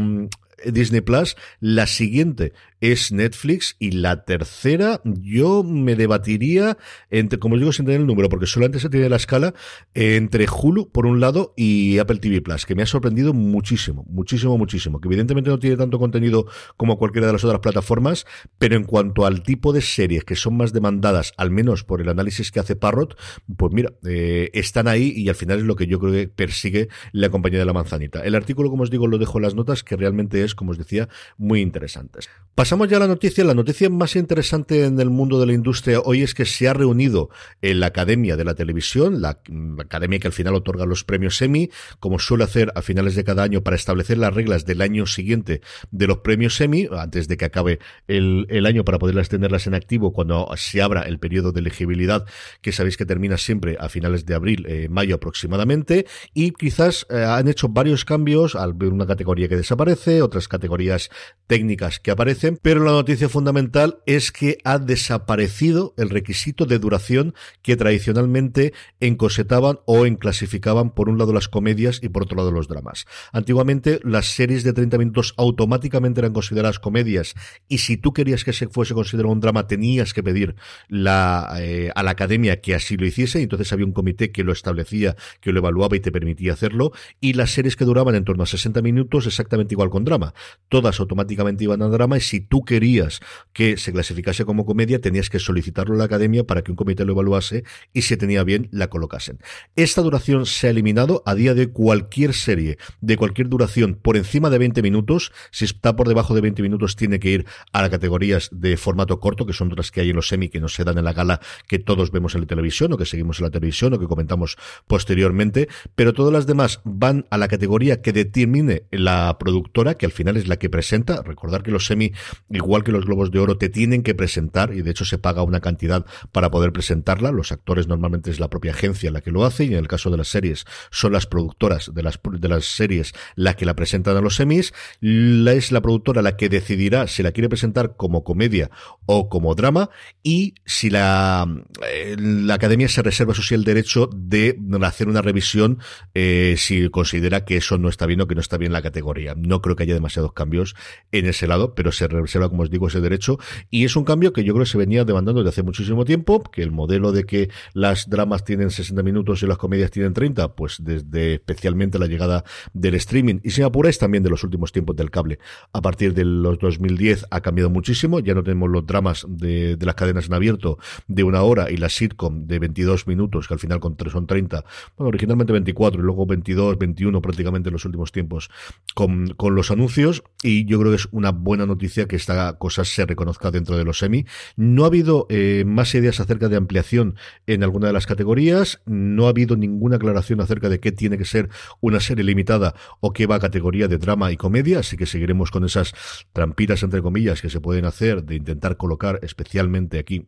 Disney 0.65 1.01
Plus, 1.01 1.35
la 1.59 1.87
siguiente 1.87 2.53
es 2.91 3.11
Netflix 3.11 3.75
y 3.79 3.91
la 3.91 4.25
tercera 4.25 5.01
yo 5.03 5.63
me 5.63 5.95
debatiría 5.95 6.77
entre, 7.09 7.39
como 7.39 7.55
os 7.55 7.61
digo 7.61 7.71
sin 7.71 7.85
tener 7.85 8.01
el 8.01 8.07
número, 8.07 8.29
porque 8.29 8.45
solamente 8.45 8.79
se 8.79 8.89
tiene 8.89 9.09
la 9.09 9.15
escala, 9.15 9.53
entre 9.93 10.45
Hulu 10.47 10.89
por 10.91 11.05
un 11.05 11.19
lado 11.19 11.53
y 11.55 11.97
Apple 11.99 12.19
TV 12.19 12.41
Plus, 12.41 12.65
que 12.65 12.75
me 12.75 12.83
ha 12.83 12.85
sorprendido 12.85 13.33
muchísimo, 13.33 14.05
muchísimo, 14.09 14.57
muchísimo, 14.57 14.99
que 14.99 15.07
evidentemente 15.07 15.49
no 15.49 15.59
tiene 15.59 15.77
tanto 15.77 15.99
contenido 15.99 16.45
como 16.77 16.97
cualquiera 16.97 17.27
de 17.27 17.33
las 17.33 17.43
otras 17.43 17.59
plataformas, 17.59 18.25
pero 18.57 18.75
en 18.75 18.83
cuanto 18.83 19.25
al 19.25 19.43
tipo 19.43 19.73
de 19.73 19.81
series 19.81 20.23
que 20.23 20.35
son 20.35 20.57
más 20.57 20.73
demandadas, 20.73 21.33
al 21.37 21.51
menos 21.51 21.83
por 21.83 22.01
el 22.01 22.09
análisis 22.09 22.51
que 22.51 22.59
hace 22.59 22.75
Parrot, 22.75 23.17
pues 23.57 23.73
mira, 23.73 23.93
eh, 24.05 24.49
están 24.53 24.87
ahí 24.87 25.13
y 25.15 25.29
al 25.29 25.35
final 25.35 25.59
es 25.59 25.65
lo 25.65 25.75
que 25.75 25.87
yo 25.87 25.99
creo 25.99 26.11
que 26.11 26.27
persigue 26.27 26.89
la 27.11 27.29
compañía 27.29 27.59
de 27.59 27.65
la 27.65 27.73
manzanita. 27.73 28.21
El 28.21 28.35
artículo, 28.35 28.69
como 28.69 28.83
os 28.83 28.89
digo, 28.89 29.07
lo 29.07 29.17
dejo 29.17 29.37
en 29.37 29.43
las 29.43 29.55
notas, 29.55 29.83
que 29.83 29.95
realmente 29.95 30.43
es, 30.43 30.55
como 30.55 30.71
os 30.71 30.77
decía, 30.77 31.09
muy 31.37 31.61
interesantes. 31.61 32.29
Pasamos 32.53 32.74
ya 32.83 32.97
a 32.97 32.99
la 32.99 33.07
noticia. 33.07 33.45
La 33.45 33.53
noticia 33.53 33.89
más 33.89 34.17
interesante 34.17 34.83
en 34.83 34.99
el 34.99 35.09
mundo 35.09 35.39
de 35.39 35.45
la 35.45 35.53
industria 35.53 36.01
hoy 36.01 36.23
es 36.23 36.33
que 36.33 36.43
se 36.43 36.67
ha 36.67 36.73
reunido 36.73 37.29
en 37.61 37.79
la 37.79 37.87
Academia 37.87 38.35
de 38.35 38.43
la 38.43 38.53
Televisión, 38.53 39.21
la, 39.21 39.39
academia 39.79 40.19
que 40.19 40.27
al 40.27 40.33
final 40.33 40.55
otorga 40.55 40.85
los 40.85 41.05
premios 41.05 41.41
Emmy, 41.41 41.69
como 41.99 42.19
suele 42.19 42.43
hacer 42.43 42.73
a 42.75 42.81
finales 42.81 43.15
de 43.15 43.23
cada 43.23 43.43
año 43.43 43.61
para 43.61 43.77
establecer 43.77 44.17
las 44.17 44.33
reglas 44.33 44.65
del 44.65 44.81
año 44.81 45.05
siguiente 45.05 45.61
de 45.91 46.07
los 46.07 46.17
premios 46.17 46.59
Emmy, 46.59 46.89
antes 46.91 47.29
de 47.29 47.37
que 47.37 47.45
acabe 47.45 47.79
el, 48.07 48.45
el 48.49 48.65
año 48.65 48.83
para 48.83 48.99
poderlas 48.99 49.29
tenerlas 49.29 49.67
en 49.67 49.73
activo 49.73 50.11
cuando 50.11 50.49
se 50.57 50.81
abra 50.81 51.03
el 51.03 51.17
periodo 51.17 51.53
de 51.53 51.61
elegibilidad, 51.61 52.25
que 52.61 52.73
sabéis 52.73 52.97
que 52.97 53.05
termina 53.05 53.37
siempre 53.37 53.77
a 53.79 53.87
finales 53.87 54.25
de 54.25 54.35
abril, 54.35 54.65
eh, 54.67 54.89
mayo 54.89 55.15
aproximadamente, 55.15 56.07
y 56.33 56.51
quizás 56.51 57.07
eh, 57.09 57.23
han 57.23 57.47
hecho 57.47 57.69
varios 57.69 58.03
cambios 58.03 58.55
al 58.55 58.73
ver 58.73 58.91
una 58.91 59.07
categoría 59.07 59.47
que 59.47 59.55
desaparece, 59.55 60.21
otras 60.21 60.47
categorías 60.47 61.09
técnicas 61.47 61.99
que 61.99 62.11
aparecen, 62.11 62.57
pero 62.65 62.83
la 62.83 62.93
noticia 62.93 63.29
fundamental 63.29 63.99
es 64.07 64.31
que 64.31 64.57
ha 64.63 64.79
desaparecido 64.79 65.93
el 65.97 66.09
requisito 66.09 66.65
de 66.65 66.79
duración 66.79 67.35
que 67.61 67.75
tradicionalmente 67.75 68.73
encosetaban 68.99 69.81
o 69.85 70.07
enclasificaban 70.07 70.89
por 70.89 71.07
un 71.07 71.19
lado 71.19 71.31
las 71.31 71.47
comedias 71.47 71.99
y 72.01 72.09
por 72.09 72.23
otro 72.23 72.37
lado 72.37 72.49
los 72.49 72.67
dramas. 72.67 73.05
Antiguamente 73.31 73.99
las 74.03 74.33
series 74.33 74.63
de 74.63 74.73
30 74.73 74.97
minutos 74.97 75.35
automáticamente 75.37 76.21
eran 76.21 76.33
consideradas 76.33 76.79
comedias 76.79 77.35
y 77.67 77.77
si 77.77 77.97
tú 77.97 78.13
querías 78.13 78.43
que 78.43 78.51
se 78.51 78.67
fuese 78.67 78.95
considerado 78.95 79.31
un 79.31 79.41
drama 79.41 79.67
tenías 79.67 80.15
que 80.15 80.23
pedir 80.23 80.55
eh, 80.89 81.91
a 81.93 82.01
la 82.01 82.09
academia 82.09 82.61
que 82.61 82.73
así 82.73 82.97
lo 82.97 83.05
hiciese 83.05 83.41
y 83.41 83.43
entonces 83.43 83.71
había 83.73 83.85
un 83.85 83.93
comité 83.93 84.31
que 84.31 84.43
lo 84.43 84.51
establecía, 84.51 85.15
que 85.39 85.51
lo 85.51 85.59
evaluaba 85.59 85.97
y 85.97 85.99
te 85.99 86.11
permitía 86.11 86.53
hacerlo 86.53 86.93
y 87.21 87.33
las 87.33 87.51
series 87.51 87.75
que 87.75 87.85
duraban 87.85 88.15
en 88.15 88.23
torno 88.23 88.41
a 88.41 88.47
60 88.47 88.81
minutos 88.81 89.27
exactamente 89.27 89.75
igual 89.75 89.91
con 89.91 90.03
drama. 90.03 90.33
Todas 90.67 90.99
automáticamente 90.99 91.63
iban 91.63 91.83
a 91.83 91.89
drama 91.89 92.17
y 92.17 92.21
si 92.21 92.41
tú 92.47 92.63
querías 92.63 93.19
que 93.53 93.77
se 93.77 93.93
clasificase 93.93 94.45
como 94.45 94.65
comedia, 94.65 94.99
tenías 94.99 95.29
que 95.29 95.39
solicitarlo 95.39 95.95
a 95.95 95.97
la 95.97 96.03
academia 96.03 96.43
para 96.43 96.61
que 96.61 96.71
un 96.71 96.75
comité 96.75 97.05
lo 97.05 97.13
evaluase 97.13 97.63
y 97.93 98.01
si 98.01 98.17
tenía 98.17 98.43
bien, 98.43 98.67
la 98.71 98.89
colocasen. 98.89 99.39
Esta 99.75 100.01
duración 100.01 100.45
se 100.45 100.67
ha 100.67 100.69
eliminado 100.71 101.23
a 101.25 101.35
día 101.35 101.53
de 101.53 101.67
cualquier 101.67 102.33
serie, 102.33 102.77
de 103.01 103.17
cualquier 103.17 103.49
duración 103.49 103.95
por 104.01 104.17
encima 104.17 104.49
de 104.49 104.57
20 104.57 104.81
minutos. 104.81 105.31
Si 105.51 105.65
está 105.65 105.95
por 105.95 106.07
debajo 106.07 106.35
de 106.35 106.41
20 106.41 106.61
minutos, 106.61 106.95
tiene 106.95 107.19
que 107.19 107.29
ir 107.29 107.45
a 107.71 107.81
las 107.81 107.89
categorías 107.89 108.49
de 108.51 108.77
formato 108.77 109.19
corto, 109.19 109.45
que 109.45 109.53
son 109.53 109.71
otras 109.71 109.91
que 109.91 110.01
hay 110.01 110.09
en 110.09 110.15
los 110.15 110.27
semi 110.27 110.49
que 110.49 110.59
no 110.59 110.67
se 110.67 110.83
dan 110.83 110.97
en 110.97 111.05
la 111.05 111.13
gala 111.13 111.39
que 111.67 111.79
todos 111.79 112.11
vemos 112.11 112.35
en 112.35 112.41
la 112.41 112.47
televisión 112.47 112.91
o 112.93 112.97
que 112.97 113.05
seguimos 113.05 113.39
en 113.39 113.45
la 113.45 113.51
televisión 113.51 113.93
o 113.93 113.99
que 113.99 114.07
comentamos 114.07 114.57
posteriormente. 114.87 115.69
Pero 115.95 116.13
todas 116.13 116.33
las 116.33 116.45
demás 116.45 116.81
van 116.83 117.25
a 117.29 117.37
la 117.37 117.47
categoría 117.47 118.01
que 118.01 118.13
determine 118.13 118.83
la 118.91 119.37
productora, 119.39 119.95
que 119.95 120.05
al 120.05 120.11
final 120.11 120.37
es 120.37 120.47
la 120.47 120.57
que 120.57 120.69
presenta. 120.69 121.21
Recordar 121.23 121.63
que 121.63 121.71
los 121.71 121.85
semi 121.85 122.11
igual 122.49 122.83
que 122.83 122.91
los 122.91 123.05
Globos 123.05 123.31
de 123.31 123.39
Oro, 123.39 123.57
te 123.57 123.69
tienen 123.69 124.03
que 124.03 124.15
presentar 124.15 124.73
y 124.73 124.81
de 124.81 124.91
hecho 124.91 125.05
se 125.05 125.17
paga 125.17 125.43
una 125.43 125.59
cantidad 125.59 126.05
para 126.31 126.51
poder 126.51 126.71
presentarla. 126.71 127.31
Los 127.31 127.51
actores 127.51 127.87
normalmente 127.87 128.31
es 128.31 128.39
la 128.39 128.49
propia 128.49 128.71
agencia 128.71 129.11
la 129.11 129.21
que 129.21 129.31
lo 129.31 129.45
hace 129.45 129.65
y 129.65 129.73
en 129.73 129.79
el 129.79 129.87
caso 129.87 130.09
de 130.09 130.17
las 130.17 130.27
series 130.27 130.65
son 130.91 131.13
las 131.13 131.25
productoras 131.25 131.93
de 131.93 132.03
las, 132.03 132.19
de 132.23 132.47
las 132.47 132.65
series 132.65 133.13
la 133.35 133.55
que 133.55 133.65
la 133.65 133.75
presentan 133.75 134.17
a 134.17 134.21
los 134.21 134.35
semis. 134.35 134.73
La, 134.99 135.53
es 135.53 135.71
la 135.71 135.81
productora 135.81 136.21
la 136.21 136.37
que 136.37 136.49
decidirá 136.49 137.07
si 137.07 137.23
la 137.23 137.31
quiere 137.31 137.49
presentar 137.49 137.95
como 137.95 138.23
comedia 138.23 138.69
o 139.05 139.29
como 139.29 139.55
drama 139.55 139.89
y 140.23 140.55
si 140.65 140.89
la, 140.89 141.47
eh, 141.91 142.15
la 142.19 142.55
academia 142.55 142.87
se 142.87 143.01
reserva, 143.01 143.33
eso 143.33 143.41
sí, 143.41 143.55
el 143.55 143.63
derecho 143.63 144.09
de 144.13 144.57
hacer 144.83 145.07
una 145.07 145.21
revisión 145.21 145.79
eh, 146.13 146.55
si 146.57 146.89
considera 146.89 147.45
que 147.45 147.57
eso 147.57 147.77
no 147.77 147.89
está 147.89 148.05
bien 148.05 148.21
o 148.21 148.27
que 148.27 148.35
no 148.35 148.41
está 148.41 148.57
bien 148.57 148.71
la 148.71 148.81
categoría. 148.81 149.35
No 149.35 149.61
creo 149.61 149.75
que 149.75 149.83
haya 149.83 149.93
demasiados 149.93 150.33
cambios 150.33 150.75
en 151.11 151.25
ese 151.25 151.47
lado, 151.47 151.75
pero 151.75 151.91
se 151.91 152.07
reserva, 152.25 152.49
como 152.49 152.63
os 152.63 152.69
digo, 152.69 152.87
ese 152.87 153.01
derecho. 153.01 153.37
Y 153.69 153.85
es 153.85 153.95
un 153.95 154.03
cambio 154.03 154.33
que 154.33 154.43
yo 154.43 154.53
creo 154.53 154.65
que 154.65 154.71
se 154.71 154.77
venía 154.77 155.05
demandando 155.05 155.41
desde 155.41 155.49
hace 155.49 155.63
muchísimo 155.63 156.05
tiempo, 156.05 156.43
que 156.43 156.61
el 156.61 156.71
modelo 156.71 157.11
de 157.11 157.25
que 157.25 157.49
las 157.73 158.09
dramas 158.09 158.43
tienen 158.43 158.69
60 158.69 159.01
minutos 159.03 159.41
y 159.43 159.47
las 159.47 159.57
comedias 159.57 159.91
tienen 159.91 160.13
30, 160.13 160.55
pues 160.55 160.77
desde 160.79 161.35
especialmente 161.35 161.99
la 161.99 162.07
llegada 162.07 162.43
del 162.73 162.95
streaming 162.95 163.39
y 163.43 163.51
sin 163.51 163.63
apuráis 163.63 163.97
también 163.97 164.23
de 164.23 164.29
los 164.29 164.43
últimos 164.43 164.71
tiempos 164.71 164.95
del 164.95 165.11
cable. 165.11 165.39
A 165.73 165.81
partir 165.81 166.13
de 166.13 166.25
los 166.25 166.59
2010 166.59 167.27
ha 167.31 167.41
cambiado 167.41 167.69
muchísimo, 167.69 168.19
ya 168.19 168.33
no 168.33 168.43
tenemos 168.43 168.69
los 168.69 168.85
dramas 168.85 169.25
de, 169.27 169.75
de 169.75 169.85
las 169.85 169.95
cadenas 169.95 170.27
en 170.27 170.33
abierto 170.33 170.77
de 171.07 171.23
una 171.23 171.41
hora 171.43 171.71
y 171.71 171.77
la 171.77 171.89
sitcom 171.89 172.47
de 172.47 172.59
22 172.59 173.07
minutos, 173.07 173.47
que 173.47 173.53
al 173.53 173.59
final 173.59 173.79
con 173.79 173.95
3 173.95 174.11
son 174.11 174.27
30, 174.27 174.63
bueno, 174.97 175.09
originalmente 175.09 175.53
24 175.53 176.01
y 176.01 176.03
luego 176.03 176.25
22, 176.25 176.77
21 176.77 177.21
prácticamente 177.21 177.69
en 177.69 177.73
los 177.73 177.85
últimos 177.85 178.11
tiempos 178.11 178.49
con, 178.93 179.33
con 179.35 179.55
los 179.55 179.71
anuncios 179.71 180.23
y 180.43 180.65
yo 180.65 180.79
creo 180.79 180.91
que 180.91 180.97
es 180.97 181.07
una 181.11 181.31
buena 181.31 181.65
noticia 181.65 182.07
esta 182.15 182.53
cosa 182.57 182.85
se 182.85 183.05
reconozca 183.05 183.51
dentro 183.51 183.77
de 183.77 183.83
los 183.83 183.99
semi. 183.99 184.25
No 184.55 184.83
ha 184.83 184.87
habido 184.87 185.27
eh, 185.29 185.63
más 185.65 185.93
ideas 185.95 186.19
acerca 186.19 186.49
de 186.49 186.57
ampliación 186.57 187.15
en 187.47 187.63
alguna 187.63 187.87
de 187.87 187.93
las 187.93 188.05
categorías, 188.05 188.81
no 188.85 189.25
ha 189.27 189.29
habido 189.29 189.55
ninguna 189.55 189.97
aclaración 189.97 190.41
acerca 190.41 190.69
de 190.69 190.79
qué 190.79 190.91
tiene 190.91 191.17
que 191.17 191.25
ser 191.25 191.49
una 191.81 191.99
serie 191.99 192.23
limitada 192.23 192.75
o 192.99 193.13
qué 193.13 193.27
va 193.27 193.35
a 193.35 193.39
categoría 193.39 193.87
de 193.87 193.97
drama 193.97 194.31
y 194.31 194.37
comedia, 194.37 194.79
así 194.79 194.97
que 194.97 195.05
seguiremos 195.05 195.51
con 195.51 195.65
esas 195.65 195.93
trampitas 196.33 196.83
entre 196.83 197.01
comillas 197.01 197.41
que 197.41 197.49
se 197.49 197.59
pueden 197.59 197.85
hacer 197.85 198.23
de 198.23 198.35
intentar 198.35 198.77
colocar 198.77 199.19
especialmente 199.21 199.99
aquí 199.99 200.27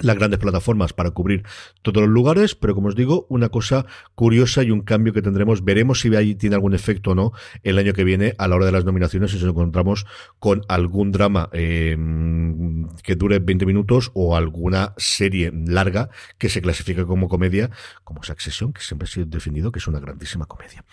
las 0.00 0.16
grandes 0.16 0.40
plataformas 0.40 0.92
para 0.92 1.12
cubrir 1.12 1.44
todos 1.82 2.02
los 2.02 2.10
lugares, 2.10 2.54
pero 2.56 2.74
como 2.74 2.88
os 2.88 2.96
digo, 2.96 3.26
una 3.28 3.48
cosa 3.48 3.86
curiosa 4.14 4.64
y 4.64 4.70
un 4.70 4.80
cambio 4.80 5.12
que 5.12 5.22
tendremos, 5.22 5.64
veremos 5.64 6.00
si 6.00 6.14
ahí 6.16 6.34
tiene 6.34 6.56
algún 6.56 6.74
efecto 6.74 7.12
o 7.12 7.14
no 7.14 7.32
el 7.62 7.78
año 7.78 7.92
que 7.92 8.02
viene 8.02 8.34
a 8.38 8.48
la 8.48 8.56
hora 8.56 8.66
de 8.66 8.72
las 8.72 8.84
nominaciones 8.84 9.30
si 9.30 9.38
nos 9.38 9.48
encontramos 9.48 10.04
con 10.40 10.62
algún 10.68 11.12
drama 11.12 11.48
eh, 11.52 11.96
que 13.04 13.14
dure 13.14 13.38
20 13.38 13.66
minutos 13.66 14.10
o 14.14 14.36
alguna 14.36 14.94
serie 14.96 15.52
larga 15.54 16.10
que 16.38 16.48
se 16.48 16.60
clasifique 16.60 17.04
como 17.06 17.28
comedia, 17.28 17.70
como 18.02 18.22
Succession, 18.24 18.72
que 18.72 18.82
siempre 18.82 19.06
ha 19.06 19.10
sido 19.10 19.26
definido 19.26 19.70
que 19.70 19.78
es 19.78 19.86
una 19.86 20.00
grandísima 20.00 20.46
comedia. 20.46 20.84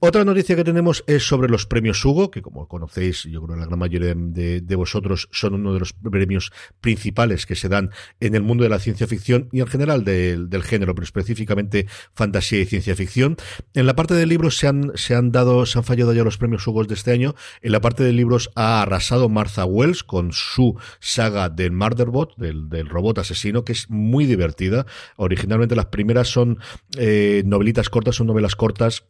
Otra 0.00 0.24
noticia 0.24 0.54
que 0.54 0.64
tenemos 0.64 1.02
es 1.06 1.26
sobre 1.26 1.48
los 1.48 1.64
premios 1.64 2.04
Hugo, 2.04 2.30
que 2.30 2.42
como 2.42 2.68
conocéis, 2.68 3.24
yo 3.24 3.42
creo 3.42 3.54
que 3.54 3.60
la 3.60 3.66
gran 3.66 3.78
mayoría 3.78 4.14
de, 4.14 4.60
de 4.60 4.76
vosotros 4.76 5.28
son 5.32 5.54
uno 5.54 5.72
de 5.72 5.80
los 5.80 5.94
premios 5.94 6.52
principales 6.80 7.46
que 7.46 7.54
se 7.54 7.70
dan 7.70 7.90
en 8.20 8.34
el 8.34 8.39
mundo 8.42 8.64
de 8.64 8.70
la 8.70 8.78
ciencia 8.78 9.06
ficción 9.06 9.48
y 9.52 9.60
en 9.60 9.66
general 9.66 10.04
del 10.04 10.62
género, 10.62 10.94
pero 10.94 11.04
específicamente 11.04 11.86
fantasía 12.14 12.60
y 12.60 12.66
ciencia 12.66 12.96
ficción. 12.96 13.36
En 13.74 13.86
la 13.86 13.94
parte 13.94 14.14
de 14.14 14.26
libros 14.26 14.56
se 14.56 14.66
han, 14.66 14.92
se 14.94 15.14
han 15.14 15.32
dado, 15.32 15.66
se 15.66 15.78
han 15.78 15.84
fallado 15.84 16.12
ya 16.12 16.24
los 16.24 16.38
premios 16.38 16.66
Hugo 16.66 16.84
de 16.84 16.94
este 16.94 17.12
año. 17.12 17.34
En 17.62 17.72
la 17.72 17.80
parte 17.80 18.02
de 18.02 18.12
libros 18.12 18.50
ha 18.54 18.82
arrasado 18.82 19.28
Martha 19.28 19.64
Wells 19.64 20.02
con 20.02 20.32
su 20.32 20.78
saga 20.98 21.48
del 21.48 21.72
Murderbot, 21.72 22.36
del, 22.36 22.68
del 22.68 22.88
robot 22.88 23.18
asesino, 23.18 23.64
que 23.64 23.72
es 23.72 23.90
muy 23.90 24.26
divertida. 24.26 24.86
Originalmente 25.16 25.76
las 25.76 25.86
primeras 25.86 26.28
son 26.28 26.58
eh, 26.96 27.42
novelitas 27.44 27.90
cortas, 27.90 28.16
son 28.16 28.26
novelas 28.26 28.56
cortas 28.56 29.04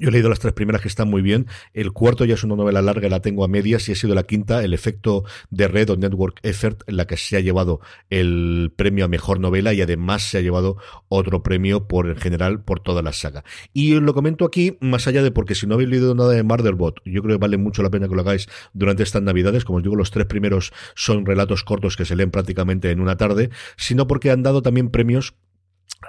yo 0.00 0.08
he 0.08 0.12
leído 0.12 0.28
las 0.28 0.38
tres 0.38 0.54
primeras 0.54 0.82
que 0.82 0.88
están 0.88 1.08
muy 1.08 1.22
bien. 1.22 1.46
El 1.72 1.92
cuarto 1.92 2.24
ya 2.24 2.34
es 2.34 2.44
una 2.44 2.56
novela 2.56 2.82
larga, 2.82 3.08
la 3.08 3.20
tengo 3.20 3.44
a 3.44 3.48
medias 3.48 3.88
y 3.88 3.92
ha 3.92 3.94
sido 3.94 4.14
la 4.14 4.24
quinta, 4.24 4.62
el 4.62 4.74
efecto 4.74 5.24
de 5.50 5.68
Red 5.68 5.90
o 5.90 5.96
Network 5.96 6.40
Effort, 6.42 6.82
la 6.86 7.06
que 7.06 7.16
se 7.16 7.36
ha 7.36 7.40
llevado 7.40 7.80
el 8.10 8.72
premio 8.76 9.04
a 9.04 9.08
mejor 9.08 9.40
novela 9.40 9.72
y 9.72 9.80
además 9.80 10.22
se 10.22 10.38
ha 10.38 10.40
llevado 10.40 10.76
otro 11.08 11.42
premio 11.42 11.86
por 11.86 12.08
en 12.08 12.16
general 12.16 12.62
por 12.62 12.80
toda 12.80 13.02
la 13.02 13.12
saga. 13.12 13.44
Y 13.72 13.94
os 13.94 14.02
lo 14.02 14.14
comento 14.14 14.44
aquí, 14.44 14.76
más 14.80 15.06
allá 15.06 15.22
de 15.22 15.30
porque 15.30 15.54
si 15.54 15.66
no 15.66 15.74
habéis 15.74 15.90
leído 15.90 16.14
nada 16.14 16.32
de 16.32 16.42
Murderbot, 16.42 17.00
yo 17.04 17.22
creo 17.22 17.36
que 17.36 17.40
vale 17.40 17.56
mucho 17.56 17.82
la 17.82 17.90
pena 17.90 18.08
que 18.08 18.14
lo 18.14 18.20
hagáis 18.20 18.48
durante 18.72 19.02
estas 19.02 19.22
navidades. 19.22 19.64
Como 19.64 19.78
os 19.78 19.82
digo, 19.82 19.96
los 19.96 20.10
tres 20.10 20.26
primeros 20.26 20.72
son 20.94 21.26
relatos 21.26 21.64
cortos 21.64 21.96
que 21.96 22.04
se 22.04 22.16
leen 22.16 22.30
prácticamente 22.30 22.90
en 22.90 23.00
una 23.00 23.16
tarde, 23.16 23.50
sino 23.76 24.06
porque 24.06 24.30
han 24.30 24.42
dado 24.42 24.62
también 24.62 24.90
premios 24.90 25.34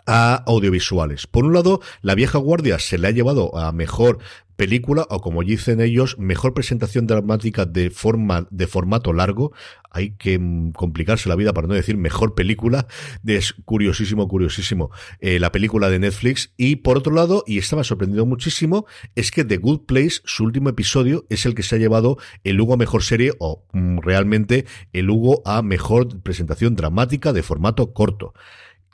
a 0.07 0.35
audiovisuales. 0.47 1.27
Por 1.27 1.45
un 1.45 1.53
lado, 1.53 1.81
La 2.01 2.15
vieja 2.15 2.37
guardia 2.37 2.79
se 2.79 2.97
le 2.97 3.07
ha 3.07 3.11
llevado 3.11 3.55
a 3.57 3.71
mejor 3.71 4.19
película 4.57 5.05
o 5.09 5.21
como 5.21 5.43
dicen 5.43 5.79
ellos, 5.79 6.17
mejor 6.19 6.53
presentación 6.53 7.07
dramática 7.07 7.65
de 7.65 7.89
forma 7.89 8.47
de 8.49 8.67
formato 8.67 9.13
largo. 9.13 9.53
Hay 9.91 10.11
que 10.11 10.37
mm, 10.37 10.71
complicarse 10.71 11.29
la 11.29 11.35
vida 11.35 11.53
para 11.53 11.67
no 11.67 11.75
decir 11.75 11.95
mejor 11.95 12.35
película. 12.35 12.87
Es 13.25 13.53
curiosísimo, 13.65 14.27
curiosísimo 14.27 14.89
eh, 15.21 15.39
la 15.39 15.51
película 15.51 15.89
de 15.89 15.99
Netflix. 15.99 16.53
Y 16.57 16.77
por 16.77 16.97
otro 16.97 17.13
lado, 17.13 17.43
y 17.47 17.59
estaba 17.59 17.83
sorprendido 17.83 18.25
muchísimo, 18.25 18.85
es 19.15 19.31
que 19.31 19.45
The 19.45 19.57
Good 19.57 19.85
Place, 19.85 20.21
su 20.25 20.43
último 20.43 20.69
episodio, 20.69 21.25
es 21.29 21.45
el 21.45 21.55
que 21.55 21.63
se 21.63 21.75
ha 21.75 21.79
llevado 21.79 22.17
el 22.43 22.59
Hugo 22.59 22.73
a 22.73 22.77
mejor 22.77 23.03
serie 23.03 23.33
o 23.39 23.63
mm, 23.71 23.99
realmente 23.99 24.65
el 24.91 25.09
Hugo 25.09 25.41
a 25.45 25.61
mejor 25.61 26.21
presentación 26.21 26.75
dramática 26.75 27.31
de 27.31 27.43
formato 27.43 27.93
corto 27.93 28.33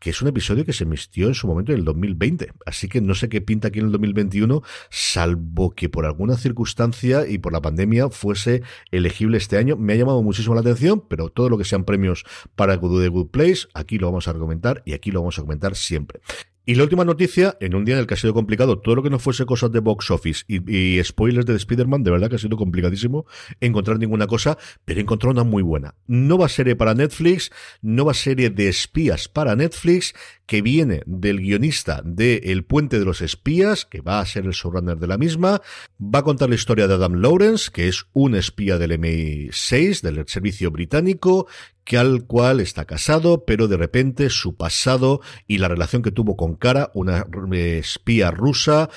que 0.03 0.09
es 0.09 0.21
un 0.21 0.27
episodio 0.27 0.65
que 0.65 0.73
se 0.73 0.83
emitió 0.83 1.29
en 1.29 1.33
su 1.33 1.47
momento 1.47 1.71
en 1.71 1.79
el 1.79 1.85
2020. 1.85 2.51
Así 2.65 2.89
que 2.89 2.99
no 2.99 3.15
sé 3.15 3.29
qué 3.29 3.39
pinta 3.39 3.69
aquí 3.69 3.79
en 3.79 3.85
el 3.85 3.93
2021, 3.93 4.61
salvo 4.89 5.71
que 5.71 5.87
por 5.87 6.05
alguna 6.05 6.35
circunstancia 6.35 7.25
y 7.25 7.37
por 7.37 7.53
la 7.53 7.61
pandemia 7.61 8.09
fuese 8.09 8.63
elegible 8.91 9.37
este 9.37 9.57
año. 9.57 9.77
Me 9.77 9.93
ha 9.93 9.95
llamado 9.95 10.21
muchísimo 10.21 10.55
la 10.55 10.61
atención, 10.61 11.05
pero 11.07 11.29
todo 11.29 11.47
lo 11.47 11.57
que 11.57 11.63
sean 11.63 11.85
premios 11.85 12.25
para 12.57 12.77
The 12.77 13.07
Good 13.07 13.29
Place, 13.29 13.69
aquí 13.73 13.97
lo 13.97 14.07
vamos 14.07 14.27
a 14.27 14.33
comentar 14.33 14.83
y 14.85 14.91
aquí 14.91 15.09
lo 15.09 15.21
vamos 15.21 15.39
a 15.39 15.41
comentar 15.43 15.73
siempre. 15.73 16.19
Y 16.65 16.75
la 16.75 16.83
última 16.83 17.03
noticia, 17.03 17.57
en 17.59 17.75
un 17.75 17.83
día 17.83 17.95
en 17.95 17.99
el 17.99 18.07
que 18.07 18.13
ha 18.13 18.17
sido 18.17 18.33
complicado, 18.33 18.79
todo 18.79 18.95
lo 18.95 19.03
que 19.03 19.09
no 19.09 19.19
fuese 19.19 19.45
cosas 19.45 19.69
de 19.73 19.79
box 19.79 20.11
office 20.11 20.45
y, 20.47 21.03
spoilers 21.03 21.45
de 21.45 21.55
Spider-Man, 21.55 22.03
de 22.03 22.11
verdad 22.11 22.29
que 22.29 22.37
ha 22.37 22.39
sido 22.39 22.55
complicadísimo 22.55 23.25
encontrar 23.59 23.99
ninguna 23.99 24.27
cosa, 24.27 24.57
pero 24.85 24.99
he 24.99 25.03
encontrado 25.03 25.33
una 25.33 25.43
muy 25.43 25.61
buena. 25.61 25.95
No 26.07 26.37
va 26.37 26.47
serie 26.47 26.77
para 26.77 26.93
Netflix, 26.93 27.51
no 27.81 28.05
va 28.05 28.13
serie 28.13 28.49
de 28.49 28.69
espías 28.69 29.27
para 29.27 29.57
Netflix, 29.57 30.13
que 30.45 30.61
viene 30.61 31.01
del 31.05 31.39
guionista 31.39 32.01
de 32.03 32.41
El 32.45 32.65
Puente 32.65 32.99
de 32.99 33.05
los 33.05 33.21
Espías, 33.21 33.85
que 33.85 34.01
va 34.01 34.19
a 34.19 34.25
ser 34.25 34.45
el 34.45 34.51
showrunner 34.51 34.97
de 34.97 35.07
la 35.07 35.17
misma, 35.17 35.61
va 35.99 36.19
a 36.19 36.23
contar 36.23 36.49
la 36.49 36.55
historia 36.55 36.87
de 36.87 36.95
Adam 36.95 37.15
Lawrence, 37.15 37.71
que 37.71 37.87
es 37.87 38.05
un 38.13 38.35
espía 38.35 38.77
del 38.77 38.91
MI6, 38.99 40.01
del 40.01 40.27
servicio 40.27 40.71
británico, 40.71 41.47
que 41.83 41.97
al 41.97 42.25
cual 42.25 42.59
está 42.59 42.85
casado, 42.85 43.45
pero 43.45 43.67
de 43.67 43.77
repente 43.77 44.29
su 44.29 44.55
pasado 44.55 45.21
y 45.47 45.57
la 45.57 45.67
relación 45.67 46.01
que 46.01 46.11
tuvo 46.11 46.35
con 46.35 46.55
Cara, 46.55 46.91
una 46.93 47.25
espía 47.51 48.31
rusa, 48.31 48.89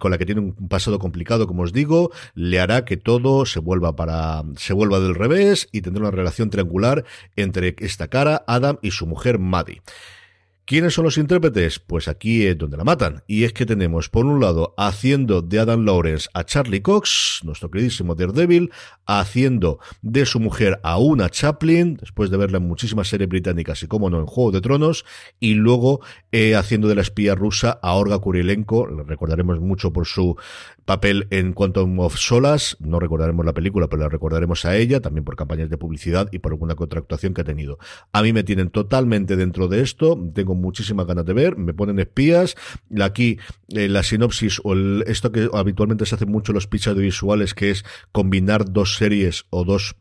con 0.00 0.10
la 0.10 0.18
que 0.18 0.26
tiene 0.26 0.40
un 0.40 0.68
pasado 0.68 0.98
complicado, 0.98 1.46
como 1.46 1.62
os 1.62 1.72
digo, 1.72 2.10
le 2.34 2.60
hará 2.60 2.84
que 2.84 2.96
todo 2.96 3.46
se 3.46 3.60
vuelva 3.60 3.94
para, 3.96 4.42
se 4.56 4.72
vuelva 4.72 5.00
del 5.00 5.14
revés 5.14 5.68
y 5.72 5.82
tendrá 5.82 6.02
una 6.02 6.10
relación 6.10 6.50
triangular 6.50 7.04
entre 7.36 7.76
esta 7.78 8.08
Cara, 8.08 8.44
Adam 8.46 8.78
y 8.82 8.90
su 8.90 9.06
mujer 9.06 9.38
Maddie. 9.38 9.82
¿Quiénes 10.64 10.94
son 10.94 11.04
los 11.04 11.18
intérpretes? 11.18 11.80
Pues 11.80 12.06
aquí 12.06 12.46
es 12.46 12.56
donde 12.56 12.76
la 12.76 12.84
matan. 12.84 13.24
Y 13.26 13.42
es 13.42 13.52
que 13.52 13.66
tenemos, 13.66 14.08
por 14.08 14.26
un 14.26 14.40
lado, 14.40 14.74
haciendo 14.76 15.42
de 15.42 15.58
Adam 15.58 15.84
Lawrence 15.84 16.28
a 16.34 16.44
Charlie 16.44 16.82
Cox, 16.82 17.40
nuestro 17.42 17.68
queridísimo 17.68 18.14
Daredevil, 18.14 18.70
haciendo 19.04 19.80
de 20.02 20.24
su 20.24 20.38
mujer 20.38 20.78
a 20.84 20.98
una 20.98 21.30
Chaplin, 21.30 21.96
después 21.96 22.30
de 22.30 22.36
verla 22.36 22.58
en 22.58 22.68
muchísimas 22.68 23.08
series 23.08 23.28
británicas 23.28 23.82
y, 23.82 23.88
como 23.88 24.08
no, 24.08 24.20
en 24.20 24.26
Juego 24.26 24.52
de 24.52 24.60
Tronos, 24.60 25.04
y 25.40 25.54
luego 25.54 26.00
eh, 26.30 26.54
haciendo 26.54 26.86
de 26.86 26.94
la 26.94 27.02
espía 27.02 27.34
rusa 27.34 27.80
a 27.82 27.94
Orga 27.94 28.20
Kurilenko, 28.20 28.86
le 28.86 29.02
recordaremos 29.02 29.58
mucho 29.58 29.92
por 29.92 30.06
su 30.06 30.36
papel 30.84 31.26
en 31.30 31.52
Quantum 31.52 31.98
of 32.00 32.16
Solas, 32.16 32.76
no 32.80 32.98
recordaremos 32.98 33.44
la 33.46 33.52
película, 33.52 33.88
pero 33.88 34.02
la 34.02 34.08
recordaremos 34.08 34.64
a 34.64 34.76
ella, 34.76 35.00
también 35.00 35.24
por 35.24 35.36
campañas 35.36 35.70
de 35.70 35.78
publicidad 35.78 36.28
y 36.32 36.38
por 36.38 36.52
alguna 36.52 36.74
contractuación 36.74 37.34
que 37.34 37.42
ha 37.42 37.44
tenido. 37.44 37.78
A 38.12 38.22
mí 38.22 38.32
me 38.32 38.42
tienen 38.44 38.70
totalmente 38.70 39.36
dentro 39.36 39.68
de 39.68 39.80
esto, 39.80 40.18
tengo 40.34 40.54
muchísimas 40.54 41.06
ganas 41.06 41.24
de 41.24 41.32
ver, 41.32 41.56
me 41.56 41.74
ponen 41.74 41.98
espías, 41.98 42.56
aquí 43.00 43.38
eh, 43.68 43.88
la 43.88 44.02
sinopsis 44.02 44.60
o 44.64 44.74
esto 45.06 45.32
que 45.32 45.48
habitualmente 45.52 46.06
se 46.06 46.14
hace 46.14 46.26
mucho 46.26 46.52
en 46.52 46.54
los 46.54 46.66
pitch 46.66 46.88
audiovisuales, 46.88 47.54
que 47.54 47.70
es 47.70 47.84
combinar 48.10 48.70
dos 48.70 48.96
series 48.96 49.44
o 49.50 49.64
dos 49.64 49.96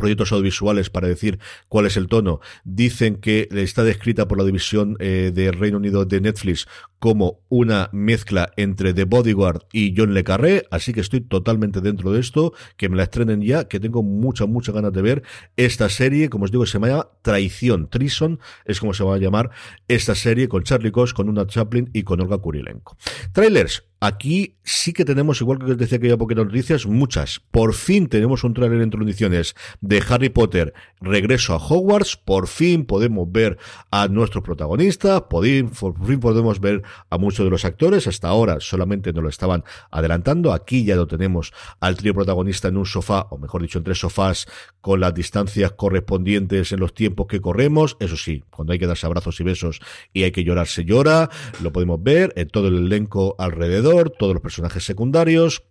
proyectos 0.00 0.32
audiovisuales 0.32 0.90
para 0.90 1.08
decir 1.08 1.38
cuál 1.68 1.86
es 1.86 1.96
el 1.96 2.08
tono, 2.08 2.40
dicen 2.64 3.16
que 3.16 3.48
está 3.52 3.84
descrita 3.84 4.26
por 4.26 4.38
la 4.38 4.44
división 4.44 4.96
eh, 4.98 5.30
de 5.34 5.52
Reino 5.52 5.78
Unido 5.78 6.04
de 6.04 6.20
Netflix 6.20 6.66
como 6.98 7.40
una 7.48 7.88
mezcla 7.92 8.52
entre 8.56 8.92
The 8.92 9.04
Bodyguard 9.04 9.62
y 9.72 9.94
John 9.96 10.12
Le 10.12 10.22
Carré, 10.22 10.66
así 10.70 10.92
que 10.92 11.00
estoy 11.00 11.22
totalmente 11.22 11.80
dentro 11.80 12.12
de 12.12 12.20
esto, 12.20 12.52
que 12.76 12.88
me 12.88 12.96
la 12.96 13.04
estrenen 13.04 13.40
ya, 13.40 13.68
que 13.68 13.80
tengo 13.80 14.02
muchas, 14.02 14.48
muchas 14.48 14.74
ganas 14.74 14.92
de 14.92 15.02
ver 15.02 15.22
esta 15.56 15.88
serie, 15.88 16.28
como 16.28 16.44
os 16.44 16.50
digo, 16.50 16.66
se 16.66 16.78
llama 16.78 17.08
Traición, 17.22 17.88
Trison, 17.88 18.38
es 18.66 18.80
como 18.80 18.92
se 18.92 19.02
va 19.02 19.14
a 19.14 19.18
llamar 19.18 19.50
esta 19.88 20.14
serie 20.14 20.48
con 20.48 20.62
Charlie 20.62 20.92
Cox, 20.92 21.14
con 21.14 21.28
una 21.28 21.46
Chaplin 21.46 21.88
y 21.94 22.02
con 22.02 22.20
Olga 22.20 22.38
Kurilenko. 22.38 22.96
Trailers, 23.32 23.84
Aquí 24.02 24.56
sí 24.64 24.94
que 24.94 25.04
tenemos, 25.04 25.42
igual 25.42 25.58
que 25.58 25.72
os 25.72 25.76
decía 25.76 25.98
que 25.98 26.06
había 26.06 26.16
poquitas 26.16 26.46
noticias, 26.46 26.86
muchas. 26.86 27.42
Por 27.50 27.74
fin 27.74 28.08
tenemos 28.08 28.44
un 28.44 28.54
trailer 28.54 28.80
en 28.80 28.88
condiciones 28.88 29.54
de 29.90 30.00
Harry 30.08 30.28
Potter, 30.28 30.72
regreso 31.00 31.52
a 31.52 31.56
Hogwarts, 31.56 32.16
por 32.16 32.46
fin 32.46 32.84
podemos 32.84 33.30
ver 33.32 33.58
a 33.90 34.06
nuestros 34.06 34.44
protagonistas, 34.44 35.22
por 35.22 35.44
fin 35.44 36.20
podemos 36.20 36.60
ver 36.60 36.82
a 37.10 37.18
muchos 37.18 37.44
de 37.44 37.50
los 37.50 37.64
actores, 37.64 38.06
hasta 38.06 38.28
ahora 38.28 38.60
solamente 38.60 39.12
nos 39.12 39.24
lo 39.24 39.28
estaban 39.28 39.64
adelantando, 39.90 40.52
aquí 40.52 40.84
ya 40.84 40.94
lo 40.94 41.08
tenemos 41.08 41.52
al 41.80 41.96
trío 41.96 42.14
protagonista 42.14 42.68
en 42.68 42.76
un 42.76 42.86
sofá, 42.86 43.26
o 43.30 43.38
mejor 43.38 43.62
dicho, 43.62 43.78
en 43.78 43.84
tres 43.84 43.98
sofás, 43.98 44.46
con 44.80 45.00
las 45.00 45.12
distancias 45.12 45.72
correspondientes 45.72 46.70
en 46.70 46.78
los 46.78 46.94
tiempos 46.94 47.26
que 47.26 47.40
corremos, 47.40 47.96
eso 47.98 48.16
sí, 48.16 48.44
cuando 48.48 48.72
hay 48.72 48.78
que 48.78 48.86
darse 48.86 49.06
abrazos 49.06 49.40
y 49.40 49.42
besos 49.42 49.80
y 50.12 50.22
hay 50.22 50.30
que 50.30 50.44
llorar, 50.44 50.68
se 50.68 50.84
llora, 50.84 51.30
lo 51.60 51.72
podemos 51.72 52.00
ver 52.00 52.32
en 52.36 52.46
todo 52.46 52.68
el 52.68 52.76
elenco 52.76 53.34
alrededor, 53.40 54.10
todos 54.10 54.34
los 54.34 54.42
personajes 54.42 54.84
secundarios, 54.84 55.64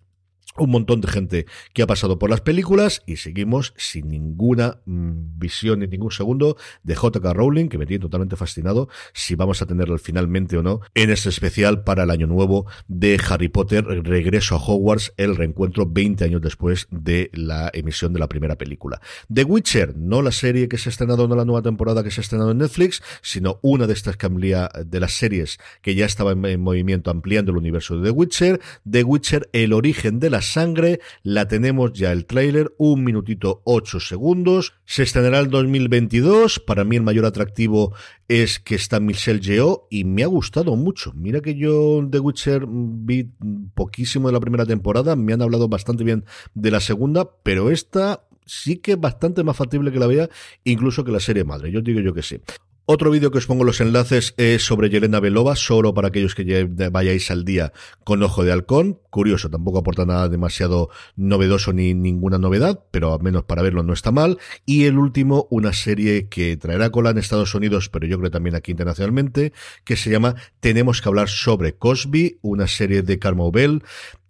un 0.59 0.71
montón 0.71 1.01
de 1.01 1.07
gente 1.07 1.45
que 1.73 1.81
ha 1.81 1.87
pasado 1.87 2.17
por 2.17 2.29
las 2.29 2.41
películas 2.41 3.03
y 3.05 3.17
seguimos 3.17 3.73
sin 3.77 4.09
ninguna 4.09 4.79
mm, 4.85 5.39
visión 5.39 5.79
ni 5.79 5.87
ningún 5.87 6.11
segundo 6.11 6.57
de 6.83 6.95
JK 6.95 7.25
Rowling, 7.33 7.67
que 7.67 7.77
me 7.77 7.85
tiene 7.85 8.01
totalmente 8.01 8.35
fascinado 8.35 8.89
si 9.13 9.35
vamos 9.35 9.61
a 9.61 9.65
tenerlo 9.65 9.97
finalmente 9.97 10.57
o 10.57 10.63
no 10.63 10.81
en 10.95 11.09
este 11.09 11.29
especial 11.29 11.83
para 11.83 12.03
el 12.03 12.11
año 12.11 12.27
nuevo 12.27 12.65
de 12.87 13.19
Harry 13.29 13.49
Potter, 13.49 13.85
regreso 13.85 14.55
a 14.55 14.59
Hogwarts, 14.59 15.13
el 15.17 15.35
reencuentro 15.35 15.85
20 15.85 16.23
años 16.25 16.41
después 16.41 16.87
de 16.91 17.29
la 17.33 17.69
emisión 17.73 18.13
de 18.13 18.19
la 18.19 18.29
primera 18.29 18.57
película. 18.57 19.01
The 19.31 19.43
Witcher, 19.43 19.95
no 19.97 20.21
la 20.21 20.31
serie 20.31 20.67
que 20.69 20.77
se 20.77 20.89
ha 20.89 20.91
estrenado, 20.91 21.27
no 21.27 21.35
la 21.35 21.45
nueva 21.45 21.61
temporada 21.61 22.03
que 22.03 22.11
se 22.11 22.21
ha 22.21 22.23
estrenado 22.23 22.51
en 22.51 22.59
Netflix, 22.59 23.01
sino 23.21 23.59
una 23.61 23.85
de 23.85 23.93
estas 23.93 24.17
que 24.17 24.29
de 24.29 24.99
las 24.99 25.13
series 25.13 25.57
que 25.81 25.95
ya 25.95 26.05
estaba 26.05 26.31
en, 26.31 26.45
en 26.45 26.61
movimiento 26.61 27.11
ampliando 27.11 27.51
el 27.51 27.57
universo 27.57 27.97
de 27.97 28.03
The 28.03 28.11
Witcher. 28.11 28.61
The 28.89 29.03
Witcher, 29.03 29.49
el 29.53 29.73
origen 29.73 30.19
de 30.19 30.29
las 30.29 30.48
sangre, 30.51 30.99
la 31.23 31.47
tenemos 31.47 31.93
ya 31.93 32.11
el 32.11 32.25
tráiler, 32.25 32.73
un 32.77 33.03
minutito 33.03 33.61
ocho 33.65 33.99
segundos, 33.99 34.73
se 34.85 35.03
estrenará 35.03 35.39
el 35.39 35.49
2022, 35.49 36.59
para 36.59 36.83
mí 36.83 36.95
el 36.95 37.03
mayor 37.03 37.25
atractivo 37.25 37.93
es 38.27 38.59
que 38.59 38.75
está 38.75 38.99
Michelle 38.99 39.39
Yeoh 39.39 39.87
y 39.89 40.03
me 40.03 40.23
ha 40.23 40.27
gustado 40.27 40.75
mucho. 40.75 41.13
Mira 41.13 41.41
que 41.41 41.55
yo 41.55 42.07
The 42.09 42.19
Witcher 42.19 42.65
vi 42.67 43.29
poquísimo 43.73 44.27
de 44.27 44.33
la 44.33 44.39
primera 44.39 44.65
temporada, 44.65 45.15
me 45.15 45.33
han 45.33 45.41
hablado 45.41 45.67
bastante 45.67 46.03
bien 46.03 46.25
de 46.53 46.71
la 46.71 46.79
segunda, 46.79 47.29
pero 47.43 47.71
esta 47.71 48.23
sí 48.45 48.77
que 48.77 48.93
es 48.93 48.99
bastante 48.99 49.43
más 49.43 49.55
factible 49.55 49.91
que 49.91 49.99
la 49.99 50.07
vea, 50.07 50.29
incluso 50.63 51.03
que 51.03 51.11
la 51.11 51.19
serie 51.19 51.43
madre. 51.43 51.71
Yo 51.71 51.81
digo 51.81 51.99
yo 51.99 52.13
que 52.13 52.23
sí. 52.23 52.39
Otro 52.91 53.11
vídeo 53.11 53.29
que 53.29 53.37
os 53.37 53.45
pongo 53.45 53.63
los 53.65 53.81
enlaces 53.81 54.33
es 54.37 54.65
sobre 54.65 54.89
Yelena 54.89 55.19
Belova, 55.19 55.55
solo 55.55 55.93
para 55.93 56.07
aquellos 56.07 56.33
que 56.33 56.67
vayáis 56.91 57.29
al 57.29 57.45
día 57.45 57.71
con 58.03 58.23
Ojo 58.23 58.43
de 58.43 58.51
Halcón. 58.51 58.99
Curioso, 59.11 59.51
tampoco 59.51 59.77
aporta 59.77 60.07
nada 60.07 60.27
demasiado 60.27 60.89
novedoso 61.15 61.71
ni 61.71 61.93
ninguna 61.93 62.39
novedad, 62.39 62.83
pero 62.89 63.13
al 63.13 63.21
menos 63.21 63.43
para 63.43 63.61
verlo 63.61 63.83
no 63.83 63.93
está 63.93 64.11
mal. 64.11 64.39
Y 64.65 64.85
el 64.85 64.97
último, 64.97 65.45
una 65.51 65.71
serie 65.71 66.29
que 66.29 66.57
traerá 66.57 66.89
cola 66.89 67.11
en 67.11 67.19
Estados 67.19 67.53
Unidos, 67.53 67.89
pero 67.89 68.07
yo 68.07 68.17
creo 68.17 68.31
también 68.31 68.55
aquí 68.55 68.71
internacionalmente, 68.71 69.53
que 69.83 69.95
se 69.95 70.09
llama 70.09 70.33
Tenemos 70.59 70.99
que 71.03 71.09
hablar 71.09 71.29
sobre 71.29 71.75
Cosby, 71.75 72.39
una 72.41 72.65
serie 72.65 73.03
de 73.03 73.19
Carmo 73.19 73.51
Bell 73.51 73.83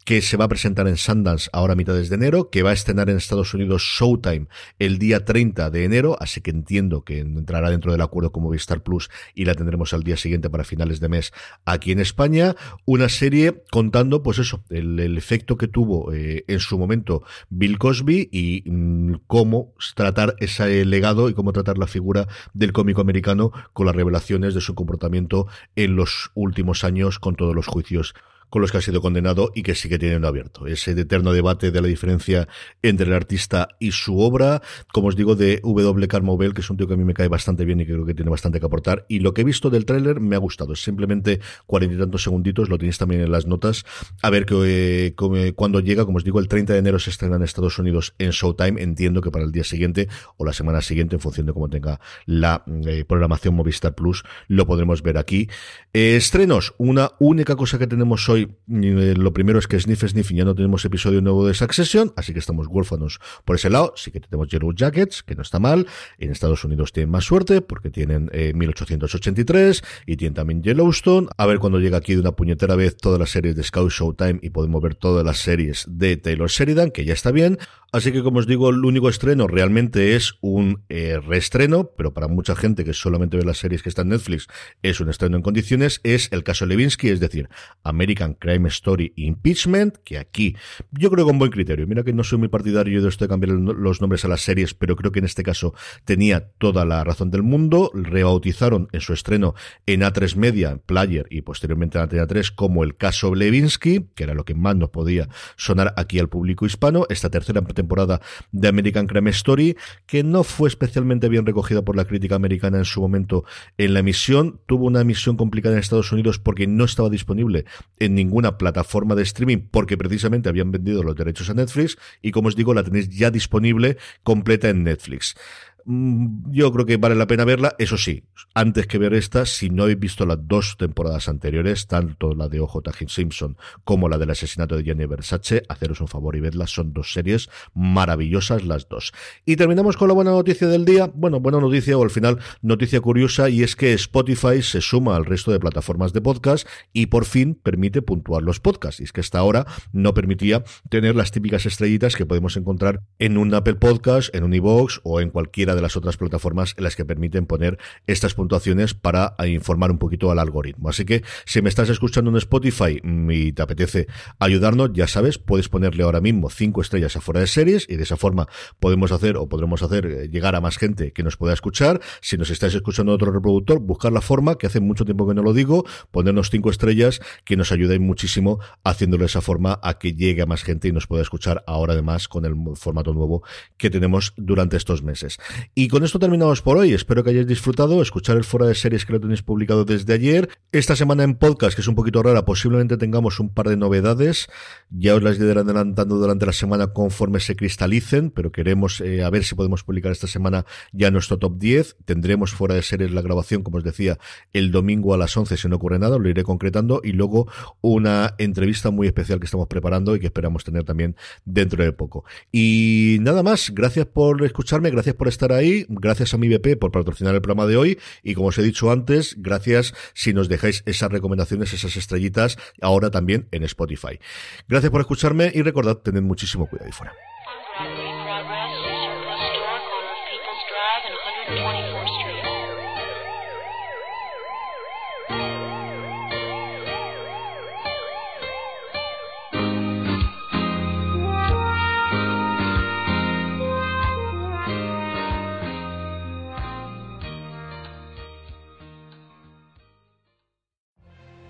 que 0.09 0.23
se 0.23 0.37
va 0.37 0.45
a 0.45 0.47
presentar 0.47 0.87
en 0.87 0.97
Sundance 0.97 1.51
ahora 1.53 1.73
a 1.73 1.75
mitades 1.75 2.09
de 2.09 2.15
enero, 2.15 2.49
que 2.49 2.63
va 2.63 2.71
a 2.71 2.73
estrenar 2.73 3.11
en 3.11 3.17
Estados 3.17 3.53
Unidos 3.53 3.83
Showtime 3.83 4.47
el 4.79 4.97
día 4.97 5.23
30 5.23 5.69
de 5.69 5.83
enero, 5.83 6.17
así 6.19 6.41
que 6.41 6.49
entiendo 6.49 7.03
que 7.03 7.19
entrará 7.19 7.69
dentro 7.69 7.91
del 7.91 8.01
acuerdo 8.01 8.31
como 8.31 8.49
Vistar 8.49 8.81
Plus 8.81 9.11
y 9.35 9.45
la 9.45 9.53
tendremos 9.53 9.93
al 9.93 10.01
día 10.01 10.17
siguiente 10.17 10.49
para 10.49 10.63
finales 10.63 10.99
de 10.99 11.09
mes 11.09 11.31
aquí 11.63 11.91
en 11.91 11.99
España. 11.99 12.55
Una 12.85 13.07
serie 13.07 13.61
contando, 13.69 14.23
pues 14.23 14.39
eso, 14.39 14.63
el, 14.71 15.15
efecto 15.15 15.57
que 15.57 15.67
tuvo 15.67 16.11
eh, 16.11 16.43
en 16.47 16.59
su 16.59 16.79
momento 16.79 17.21
Bill 17.51 17.77
Cosby 17.77 18.29
y 18.31 18.63
mm, 18.65 19.13
cómo 19.27 19.75
tratar 19.93 20.33
ese 20.39 20.85
legado 20.85 21.29
y 21.29 21.35
cómo 21.35 21.53
tratar 21.53 21.77
la 21.77 21.85
figura 21.85 22.27
del 22.55 22.73
cómico 22.73 23.01
americano 23.01 23.51
con 23.73 23.85
las 23.85 23.95
revelaciones 23.95 24.55
de 24.55 24.61
su 24.61 24.73
comportamiento 24.73 25.45
en 25.75 25.95
los 25.95 26.31
últimos 26.33 26.83
años 26.83 27.19
con 27.19 27.35
todos 27.35 27.53
los 27.53 27.67
juicios 27.67 28.15
con 28.49 28.61
los 28.61 28.71
que 28.71 28.77
ha 28.79 28.81
sido 28.81 29.01
condenado 29.01 29.51
y 29.55 29.63
que 29.63 29.75
sigue 29.75 29.99
teniendo 29.99 30.27
abierto. 30.27 30.67
Ese 30.67 30.91
eterno 30.91 31.33
debate 31.33 31.71
de 31.71 31.81
la 31.81 31.87
diferencia 31.87 32.47
entre 32.81 33.07
el 33.07 33.13
artista 33.13 33.69
y 33.79 33.91
su 33.91 34.19
obra, 34.19 34.61
como 34.91 35.07
os 35.07 35.15
digo, 35.15 35.35
de 35.35 35.61
W. 35.63 36.07
Carmobel, 36.07 36.53
que 36.53 36.61
es 36.61 36.69
un 36.69 36.77
tío 36.77 36.87
que 36.87 36.93
a 36.93 36.97
mí 36.97 37.03
me 37.03 37.13
cae 37.13 37.27
bastante 37.27 37.65
bien 37.65 37.79
y 37.79 37.85
que 37.85 37.93
creo 37.93 38.05
que 38.05 38.13
tiene 38.13 38.31
bastante 38.31 38.59
que 38.59 38.65
aportar. 38.65 39.05
Y 39.07 39.19
lo 39.19 39.33
que 39.33 39.41
he 39.41 39.43
visto 39.43 39.69
del 39.69 39.85
tráiler 39.85 40.19
me 40.19 40.35
ha 40.35 40.39
gustado. 40.39 40.73
Es 40.73 40.83
simplemente 40.83 41.39
cuarenta 41.65 41.95
y 41.95 41.99
tantos 41.99 42.23
segunditos, 42.23 42.69
lo 42.69 42.77
tenéis 42.77 42.97
también 42.97 43.21
en 43.21 43.31
las 43.31 43.45
notas. 43.45 43.85
A 44.21 44.29
ver 44.29 44.45
que, 44.45 45.13
eh, 45.15 45.53
cuando 45.55 45.79
llega, 45.79 46.05
como 46.05 46.17
os 46.17 46.23
digo, 46.23 46.39
el 46.39 46.47
30 46.47 46.73
de 46.73 46.79
enero 46.79 46.99
se 46.99 47.09
estrena 47.09 47.35
en 47.35 47.43
Estados 47.43 47.77
Unidos 47.79 48.13
en 48.17 48.31
Showtime. 48.31 48.81
Entiendo 48.81 49.21
que 49.21 49.31
para 49.31 49.45
el 49.45 49.51
día 49.51 49.63
siguiente 49.63 50.07
o 50.37 50.45
la 50.45 50.53
semana 50.53 50.81
siguiente, 50.81 51.15
en 51.15 51.21
función 51.21 51.45
de 51.45 51.53
cómo 51.53 51.69
tenga 51.69 51.99
la 52.25 52.63
eh, 52.85 53.05
programación 53.05 53.55
Movistar 53.55 53.95
Plus, 53.95 54.23
lo 54.47 54.65
podremos 54.65 55.01
ver 55.01 55.17
aquí. 55.17 55.49
Eh, 55.93 56.15
estrenos, 56.15 56.73
una 56.77 57.11
única 57.19 57.55
cosa 57.55 57.77
que 57.77 57.87
tenemos 57.87 58.27
hoy 58.29 58.38
eh, 58.43 59.13
lo 59.17 59.33
primero 59.33 59.59
es 59.59 59.67
que 59.67 59.79
Sniff 59.79 60.03
Sniff 60.03 60.31
ya 60.31 60.45
no 60.45 60.55
tenemos 60.55 60.85
episodio 60.85 61.21
nuevo 61.21 61.45
de 61.45 61.53
Succession, 61.53 62.13
así 62.15 62.33
que 62.33 62.39
estamos 62.39 62.67
huérfanos 62.67 63.19
por 63.45 63.55
ese 63.55 63.69
lado. 63.69 63.93
Sí 63.95 64.11
que 64.11 64.19
tenemos 64.19 64.47
Yellow 64.49 64.73
Jackets, 64.73 65.23
que 65.23 65.35
no 65.35 65.41
está 65.41 65.59
mal. 65.59 65.87
En 66.17 66.31
Estados 66.31 66.63
Unidos 66.63 66.91
tienen 66.91 67.09
más 67.11 67.25
suerte 67.25 67.61
porque 67.61 67.89
tienen 67.89 68.29
1883 68.55 69.79
eh, 69.79 69.83
y 70.05 70.17
tienen 70.17 70.33
también 70.33 70.63
Yellowstone. 70.63 71.27
A 71.37 71.45
ver 71.45 71.59
cuando 71.59 71.79
llega 71.79 71.97
aquí 71.97 72.13
de 72.13 72.21
una 72.21 72.33
puñetera 72.33 72.75
vez 72.75 72.97
todas 72.97 73.19
las 73.19 73.31
series 73.31 73.55
de 73.55 73.63
Scout 73.63 73.91
Showtime 73.91 74.39
y 74.41 74.49
podemos 74.49 74.81
ver 74.81 74.95
todas 74.95 75.25
las 75.25 75.39
series 75.39 75.85
de 75.89 76.17
Taylor 76.17 76.49
Sheridan, 76.49 76.91
que 76.91 77.05
ya 77.05 77.13
está 77.13 77.31
bien. 77.31 77.57
Así 77.91 78.11
que, 78.11 78.21
como 78.21 78.37
os 78.37 78.45
digo, 78.45 78.69
el 78.69 78.85
único 78.85 79.09
estreno 79.09 79.47
realmente 79.47 80.15
es 80.15 80.35
un 80.41 80.83
eh, 80.89 81.19
reestreno, 81.25 81.91
pero 81.97 82.13
para 82.13 82.27
mucha 82.27 82.55
gente 82.55 82.85
que 82.85 82.93
solamente 82.93 83.35
ve 83.35 83.43
las 83.43 83.57
series 83.57 83.81
que 83.81 83.89
están 83.89 84.07
en 84.07 84.11
Netflix 84.11 84.47
es 84.83 84.99
un 84.99 85.09
estreno 85.09 85.37
en 85.37 85.41
condiciones, 85.41 85.99
es 86.03 86.29
el 86.31 86.43
caso 86.43 86.67
Levinsky, 86.67 87.09
es 87.09 87.19
decir, 87.19 87.49
American 87.83 88.28
Crime 88.33 88.67
Story 88.69 89.13
Impeachment, 89.15 89.97
que 90.03 90.17
aquí 90.17 90.55
yo 90.91 91.09
creo 91.09 91.25
con 91.25 91.39
buen 91.39 91.51
criterio. 91.51 91.87
Mira 91.87 92.03
que 92.03 92.13
no 92.13 92.23
soy 92.23 92.39
muy 92.39 92.47
partidario 92.47 93.01
de 93.01 93.09
esto 93.09 93.25
de 93.25 93.29
cambiar 93.29 93.53
los 93.53 94.01
nombres 94.01 94.25
a 94.25 94.27
las 94.27 94.41
series, 94.41 94.73
pero 94.73 94.95
creo 94.95 95.11
que 95.11 95.19
en 95.19 95.25
este 95.25 95.43
caso 95.43 95.73
tenía 96.05 96.49
toda 96.57 96.85
la 96.85 97.03
razón 97.03 97.31
del 97.31 97.43
mundo. 97.43 97.91
Rebautizaron 97.93 98.87
en 98.91 99.01
su 99.01 99.13
estreno 99.13 99.55
en 99.85 100.01
A3 100.01 100.35
Media, 100.35 100.77
Player 100.85 101.27
y 101.29 101.41
posteriormente 101.41 101.97
en 101.97 102.03
Antena 102.03 102.27
3 102.27 102.51
como 102.51 102.83
el 102.83 102.95
caso 102.95 103.33
Levinsky, 103.33 104.07
que 104.15 104.23
era 104.23 104.33
lo 104.33 104.45
que 104.45 104.53
más 104.53 104.75
nos 104.75 104.89
podía 104.89 105.29
sonar 105.55 105.93
aquí 105.97 106.19
al 106.19 106.29
público 106.29 106.65
hispano. 106.65 107.05
Esta 107.09 107.29
tercera 107.29 107.61
temporada 107.61 108.21
de 108.51 108.67
American 108.67 109.07
Crime 109.07 109.29
Story, 109.31 109.75
que 110.05 110.23
no 110.23 110.43
fue 110.43 110.69
especialmente 110.69 111.29
bien 111.29 111.45
recogida 111.45 111.81
por 111.81 111.95
la 111.95 112.05
crítica 112.05 112.35
americana 112.35 112.77
en 112.77 112.85
su 112.85 113.01
momento 113.01 113.45
en 113.77 113.93
la 113.93 113.99
emisión. 113.99 114.59
Tuvo 114.65 114.85
una 114.85 115.01
emisión 115.01 115.37
complicada 115.37 115.75
en 115.75 115.79
Estados 115.79 116.11
Unidos 116.11 116.39
porque 116.39 116.67
no 116.67 116.83
estaba 116.83 117.09
disponible 117.09 117.65
en 117.97 118.18
ninguna 118.19 118.57
plataforma 118.57 119.15
de 119.15 119.23
streaming, 119.23 119.59
porque 119.71 119.97
precisamente 119.97 120.49
habían 120.49 120.71
vendido 120.71 121.03
los 121.03 121.15
derechos 121.15 121.49
a 121.49 121.53
Netflix, 121.53 121.97
y 122.21 122.31
como 122.31 122.49
os 122.49 122.55
digo, 122.55 122.73
la 122.73 122.83
tenéis 122.83 123.09
ya 123.09 123.31
disponible 123.31 123.97
completa 124.23 124.69
en 124.69 124.83
Netflix. 124.83 125.35
Mm, 125.85 126.51
yo 126.51 126.71
creo 126.71 126.85
que 126.85 126.97
vale 126.97 127.15
la 127.15 127.27
pena 127.27 127.45
verla. 127.45 127.75
Eso 127.79 127.97
sí, 127.97 128.23
antes 128.53 128.87
que 128.87 128.97
ver 128.97 129.13
esta, 129.13 129.45
si 129.45 129.69
no 129.69 129.83
habéis 129.83 129.99
visto 129.99 130.25
las 130.25 130.39
dos 130.47 130.75
temporadas 130.77 131.29
anteriores, 131.29 131.87
tanto 131.87 132.33
la 132.33 132.47
de 132.47 132.59
OJ 132.59 132.79
Simpson 133.07 133.57
como 133.83 134.09
la 134.09 134.17
del 134.17 134.31
asesinato 134.31 134.75
de 134.75 134.83
Jenny 134.83 135.05
Versace, 135.05 135.63
haceros 135.69 136.01
un 136.01 136.07
favor 136.07 136.35
y 136.35 136.39
vedlas. 136.39 136.71
Son 136.71 136.93
dos 136.93 137.13
series 137.13 137.49
maravillosas 137.73 138.65
las 138.65 138.87
dos. 138.87 139.13
Y 139.45 139.55
terminamos 139.55 139.97
con 139.97 140.07
la 140.07 140.13
buena 140.13 140.31
noticia 140.31 140.67
del 140.67 140.85
día. 140.85 141.11
Bueno, 141.13 141.39
buena 141.39 141.59
noticia 141.59 141.97
o 141.97 142.03
al 142.03 142.09
final 142.09 142.39
noticia 142.61 143.01
curiosa 143.01 143.49
y 143.49 143.63
es 143.63 143.75
que 143.75 143.93
Spotify 143.93 144.61
se 144.61 144.81
suma 144.81 145.15
al 145.15 145.25
resto 145.25 145.51
de 145.51 145.59
plataformas 145.59 146.13
de 146.13 146.21
podcast 146.21 146.67
y 146.93 147.07
por 147.07 147.25
fin 147.25 147.55
permite 147.55 148.01
puntuar 148.01 148.43
los 148.43 148.59
podcasts. 148.59 148.99
Y 148.99 149.03
es 149.03 149.11
que 149.11 149.21
hasta 149.21 149.39
ahora 149.39 149.65
no 149.91 150.13
permitía 150.13 150.63
tener 150.89 151.15
las 151.15 151.31
típicas 151.31 151.65
estrellitas 151.65 152.15
que 152.15 152.25
podemos 152.25 152.57
encontrar 152.57 153.01
en 153.17 153.37
un 153.37 153.53
Apple 153.53 153.75
Podcast, 153.75 154.33
en 154.35 154.43
un 154.43 154.53
iVoox 154.53 154.99
o 155.03 155.21
en 155.21 155.29
cualquiera 155.29 155.75
de 155.75 155.78
de 155.79 155.83
las 155.83 155.95
otras 155.95 156.17
plataformas 156.17 156.75
en 156.77 156.83
las 156.83 156.95
que 156.95 157.05
permiten 157.05 157.45
poner 157.45 157.77
estas 158.07 158.33
puntuaciones 158.33 158.93
para 158.93 159.35
informar 159.47 159.91
un 159.91 159.97
poquito 159.97 160.31
al 160.31 160.39
algoritmo. 160.39 160.89
Así 160.89 161.05
que 161.05 161.23
si 161.45 161.61
me 161.61 161.69
estás 161.69 161.89
escuchando 161.89 162.29
en 162.29 162.37
Spotify 162.37 163.01
y 163.03 163.51
te 163.53 163.61
apetece 163.61 164.07
ayudarnos, 164.39 164.91
ya 164.93 165.07
sabes, 165.07 165.37
puedes 165.37 165.69
ponerle 165.69 166.03
ahora 166.03 166.21
mismo 166.21 166.49
cinco 166.49 166.81
estrellas 166.81 167.15
afuera 167.15 167.39
de 167.39 167.47
series 167.47 167.85
y 167.89 167.95
de 167.95 168.03
esa 168.03 168.17
forma 168.17 168.47
podemos 168.79 169.11
hacer 169.11 169.37
o 169.37 169.47
podremos 169.47 169.81
hacer 169.81 170.05
eh, 170.05 170.29
llegar 170.29 170.55
a 170.55 170.61
más 170.61 170.77
gente 170.77 171.13
que 171.13 171.23
nos 171.23 171.37
pueda 171.37 171.53
escuchar. 171.53 172.01
Si 172.21 172.37
nos 172.37 172.49
estáis 172.49 172.73
escuchando 172.75 173.11
en 173.11 173.15
otro 173.15 173.31
reproductor, 173.31 173.79
buscar 173.79 174.11
la 174.11 174.21
forma, 174.21 174.57
que 174.57 174.67
hace 174.67 174.79
mucho 174.79 175.05
tiempo 175.05 175.27
que 175.27 175.33
no 175.33 175.41
lo 175.41 175.53
digo, 175.53 175.85
ponernos 176.11 176.49
cinco 176.49 176.69
estrellas 176.69 177.21
que 177.45 177.55
nos 177.55 177.71
ayudáis 177.71 178.01
muchísimo 178.01 178.59
haciéndolo 178.83 179.21
de 179.21 179.27
esa 179.27 179.41
forma 179.41 179.79
a 179.81 179.97
que 179.97 180.13
llegue 180.13 180.41
a 180.41 180.45
más 180.45 180.63
gente 180.63 180.87
y 180.87 180.91
nos 180.91 181.07
pueda 181.07 181.21
escuchar 181.21 181.63
ahora 181.67 181.93
además 181.93 182.27
con 182.27 182.45
el 182.45 182.55
formato 182.75 183.13
nuevo 183.13 183.43
que 183.77 183.89
tenemos 183.89 184.33
durante 184.37 184.77
estos 184.77 185.03
meses. 185.03 185.37
Y 185.75 185.87
con 185.87 186.03
esto 186.03 186.19
terminamos 186.19 186.61
por 186.61 186.77
hoy. 186.77 186.93
Espero 186.93 187.23
que 187.23 187.31
hayáis 187.31 187.47
disfrutado, 187.47 188.01
escuchar 188.01 188.37
el 188.37 188.43
fuera 188.43 188.67
de 188.67 188.75
series 188.75 189.05
que 189.05 189.13
lo 189.13 189.19
tenéis 189.19 189.41
publicado 189.41 189.85
desde 189.85 190.13
ayer. 190.13 190.49
Esta 190.71 190.95
semana 190.95 191.23
en 191.23 191.35
podcast, 191.35 191.75
que 191.75 191.81
es 191.81 191.87
un 191.87 191.95
poquito 191.95 192.23
rara, 192.23 192.45
posiblemente 192.45 192.97
tengamos 192.97 193.39
un 193.39 193.49
par 193.49 193.69
de 193.69 193.77
novedades. 193.77 194.47
Ya 194.89 195.15
os 195.15 195.23
las 195.23 195.37
iré 195.37 195.51
adelantando 195.51 196.17
durante 196.17 196.45
la 196.45 196.53
semana 196.53 196.87
conforme 196.87 197.39
se 197.39 197.55
cristalicen, 197.55 198.31
pero 198.31 198.51
queremos 198.51 199.01
eh, 199.01 199.23
a 199.23 199.29
ver 199.29 199.43
si 199.43 199.55
podemos 199.55 199.83
publicar 199.83 200.11
esta 200.11 200.27
semana 200.27 200.65
ya 200.91 201.11
nuestro 201.11 201.37
top 201.37 201.57
10. 201.57 201.97
Tendremos 202.05 202.51
fuera 202.51 202.75
de 202.75 202.81
series 202.81 203.11
la 203.11 203.21
grabación, 203.21 203.63
como 203.63 203.77
os 203.77 203.83
decía, 203.83 204.17
el 204.53 204.71
domingo 204.71 205.13
a 205.13 205.17
las 205.17 205.35
11 205.35 205.57
si 205.57 205.67
no 205.67 205.75
ocurre 205.75 205.99
nada, 205.99 206.17
lo 206.17 206.29
iré 206.29 206.43
concretando. 206.43 207.01
Y 207.03 207.13
luego 207.13 207.47
una 207.81 208.35
entrevista 208.37 208.91
muy 208.91 209.07
especial 209.07 209.39
que 209.39 209.45
estamos 209.45 209.67
preparando 209.67 210.15
y 210.15 210.19
que 210.19 210.27
esperamos 210.27 210.63
tener 210.63 210.83
también 210.83 211.15
dentro 211.45 211.83
de 211.83 211.91
poco. 211.91 212.25
Y 212.51 213.17
nada 213.21 213.43
más, 213.43 213.71
gracias 213.73 214.05
por 214.05 214.43
escucharme, 214.43 214.91
gracias 214.91 215.15
por 215.15 215.27
estar 215.27 215.48
ahí, 215.53 215.85
gracias 215.89 216.33
a 216.33 216.37
mi 216.37 216.47
BP 216.49 216.77
por 216.79 216.91
patrocinar 216.91 217.35
el 217.35 217.41
programa 217.41 217.67
de 217.67 217.77
hoy 217.77 217.99
y 218.23 218.33
como 218.33 218.47
os 218.47 218.57
he 218.57 218.63
dicho 218.63 218.91
antes, 218.91 219.35
gracias 219.37 219.93
si 220.13 220.33
nos 220.33 220.49
dejáis 220.49 220.83
esas 220.85 221.11
recomendaciones, 221.11 221.73
esas 221.73 221.95
estrellitas, 221.95 222.57
ahora 222.81 223.11
también 223.11 223.47
en 223.51 223.63
Spotify. 223.63 224.19
Gracias 224.67 224.91
por 224.91 225.01
escucharme 225.01 225.51
y 225.53 225.61
recordad, 225.61 225.97
tened 225.97 226.21
muchísimo 226.21 226.67
cuidado 226.67 226.87
ahí 226.87 226.91
fuera. 226.91 227.13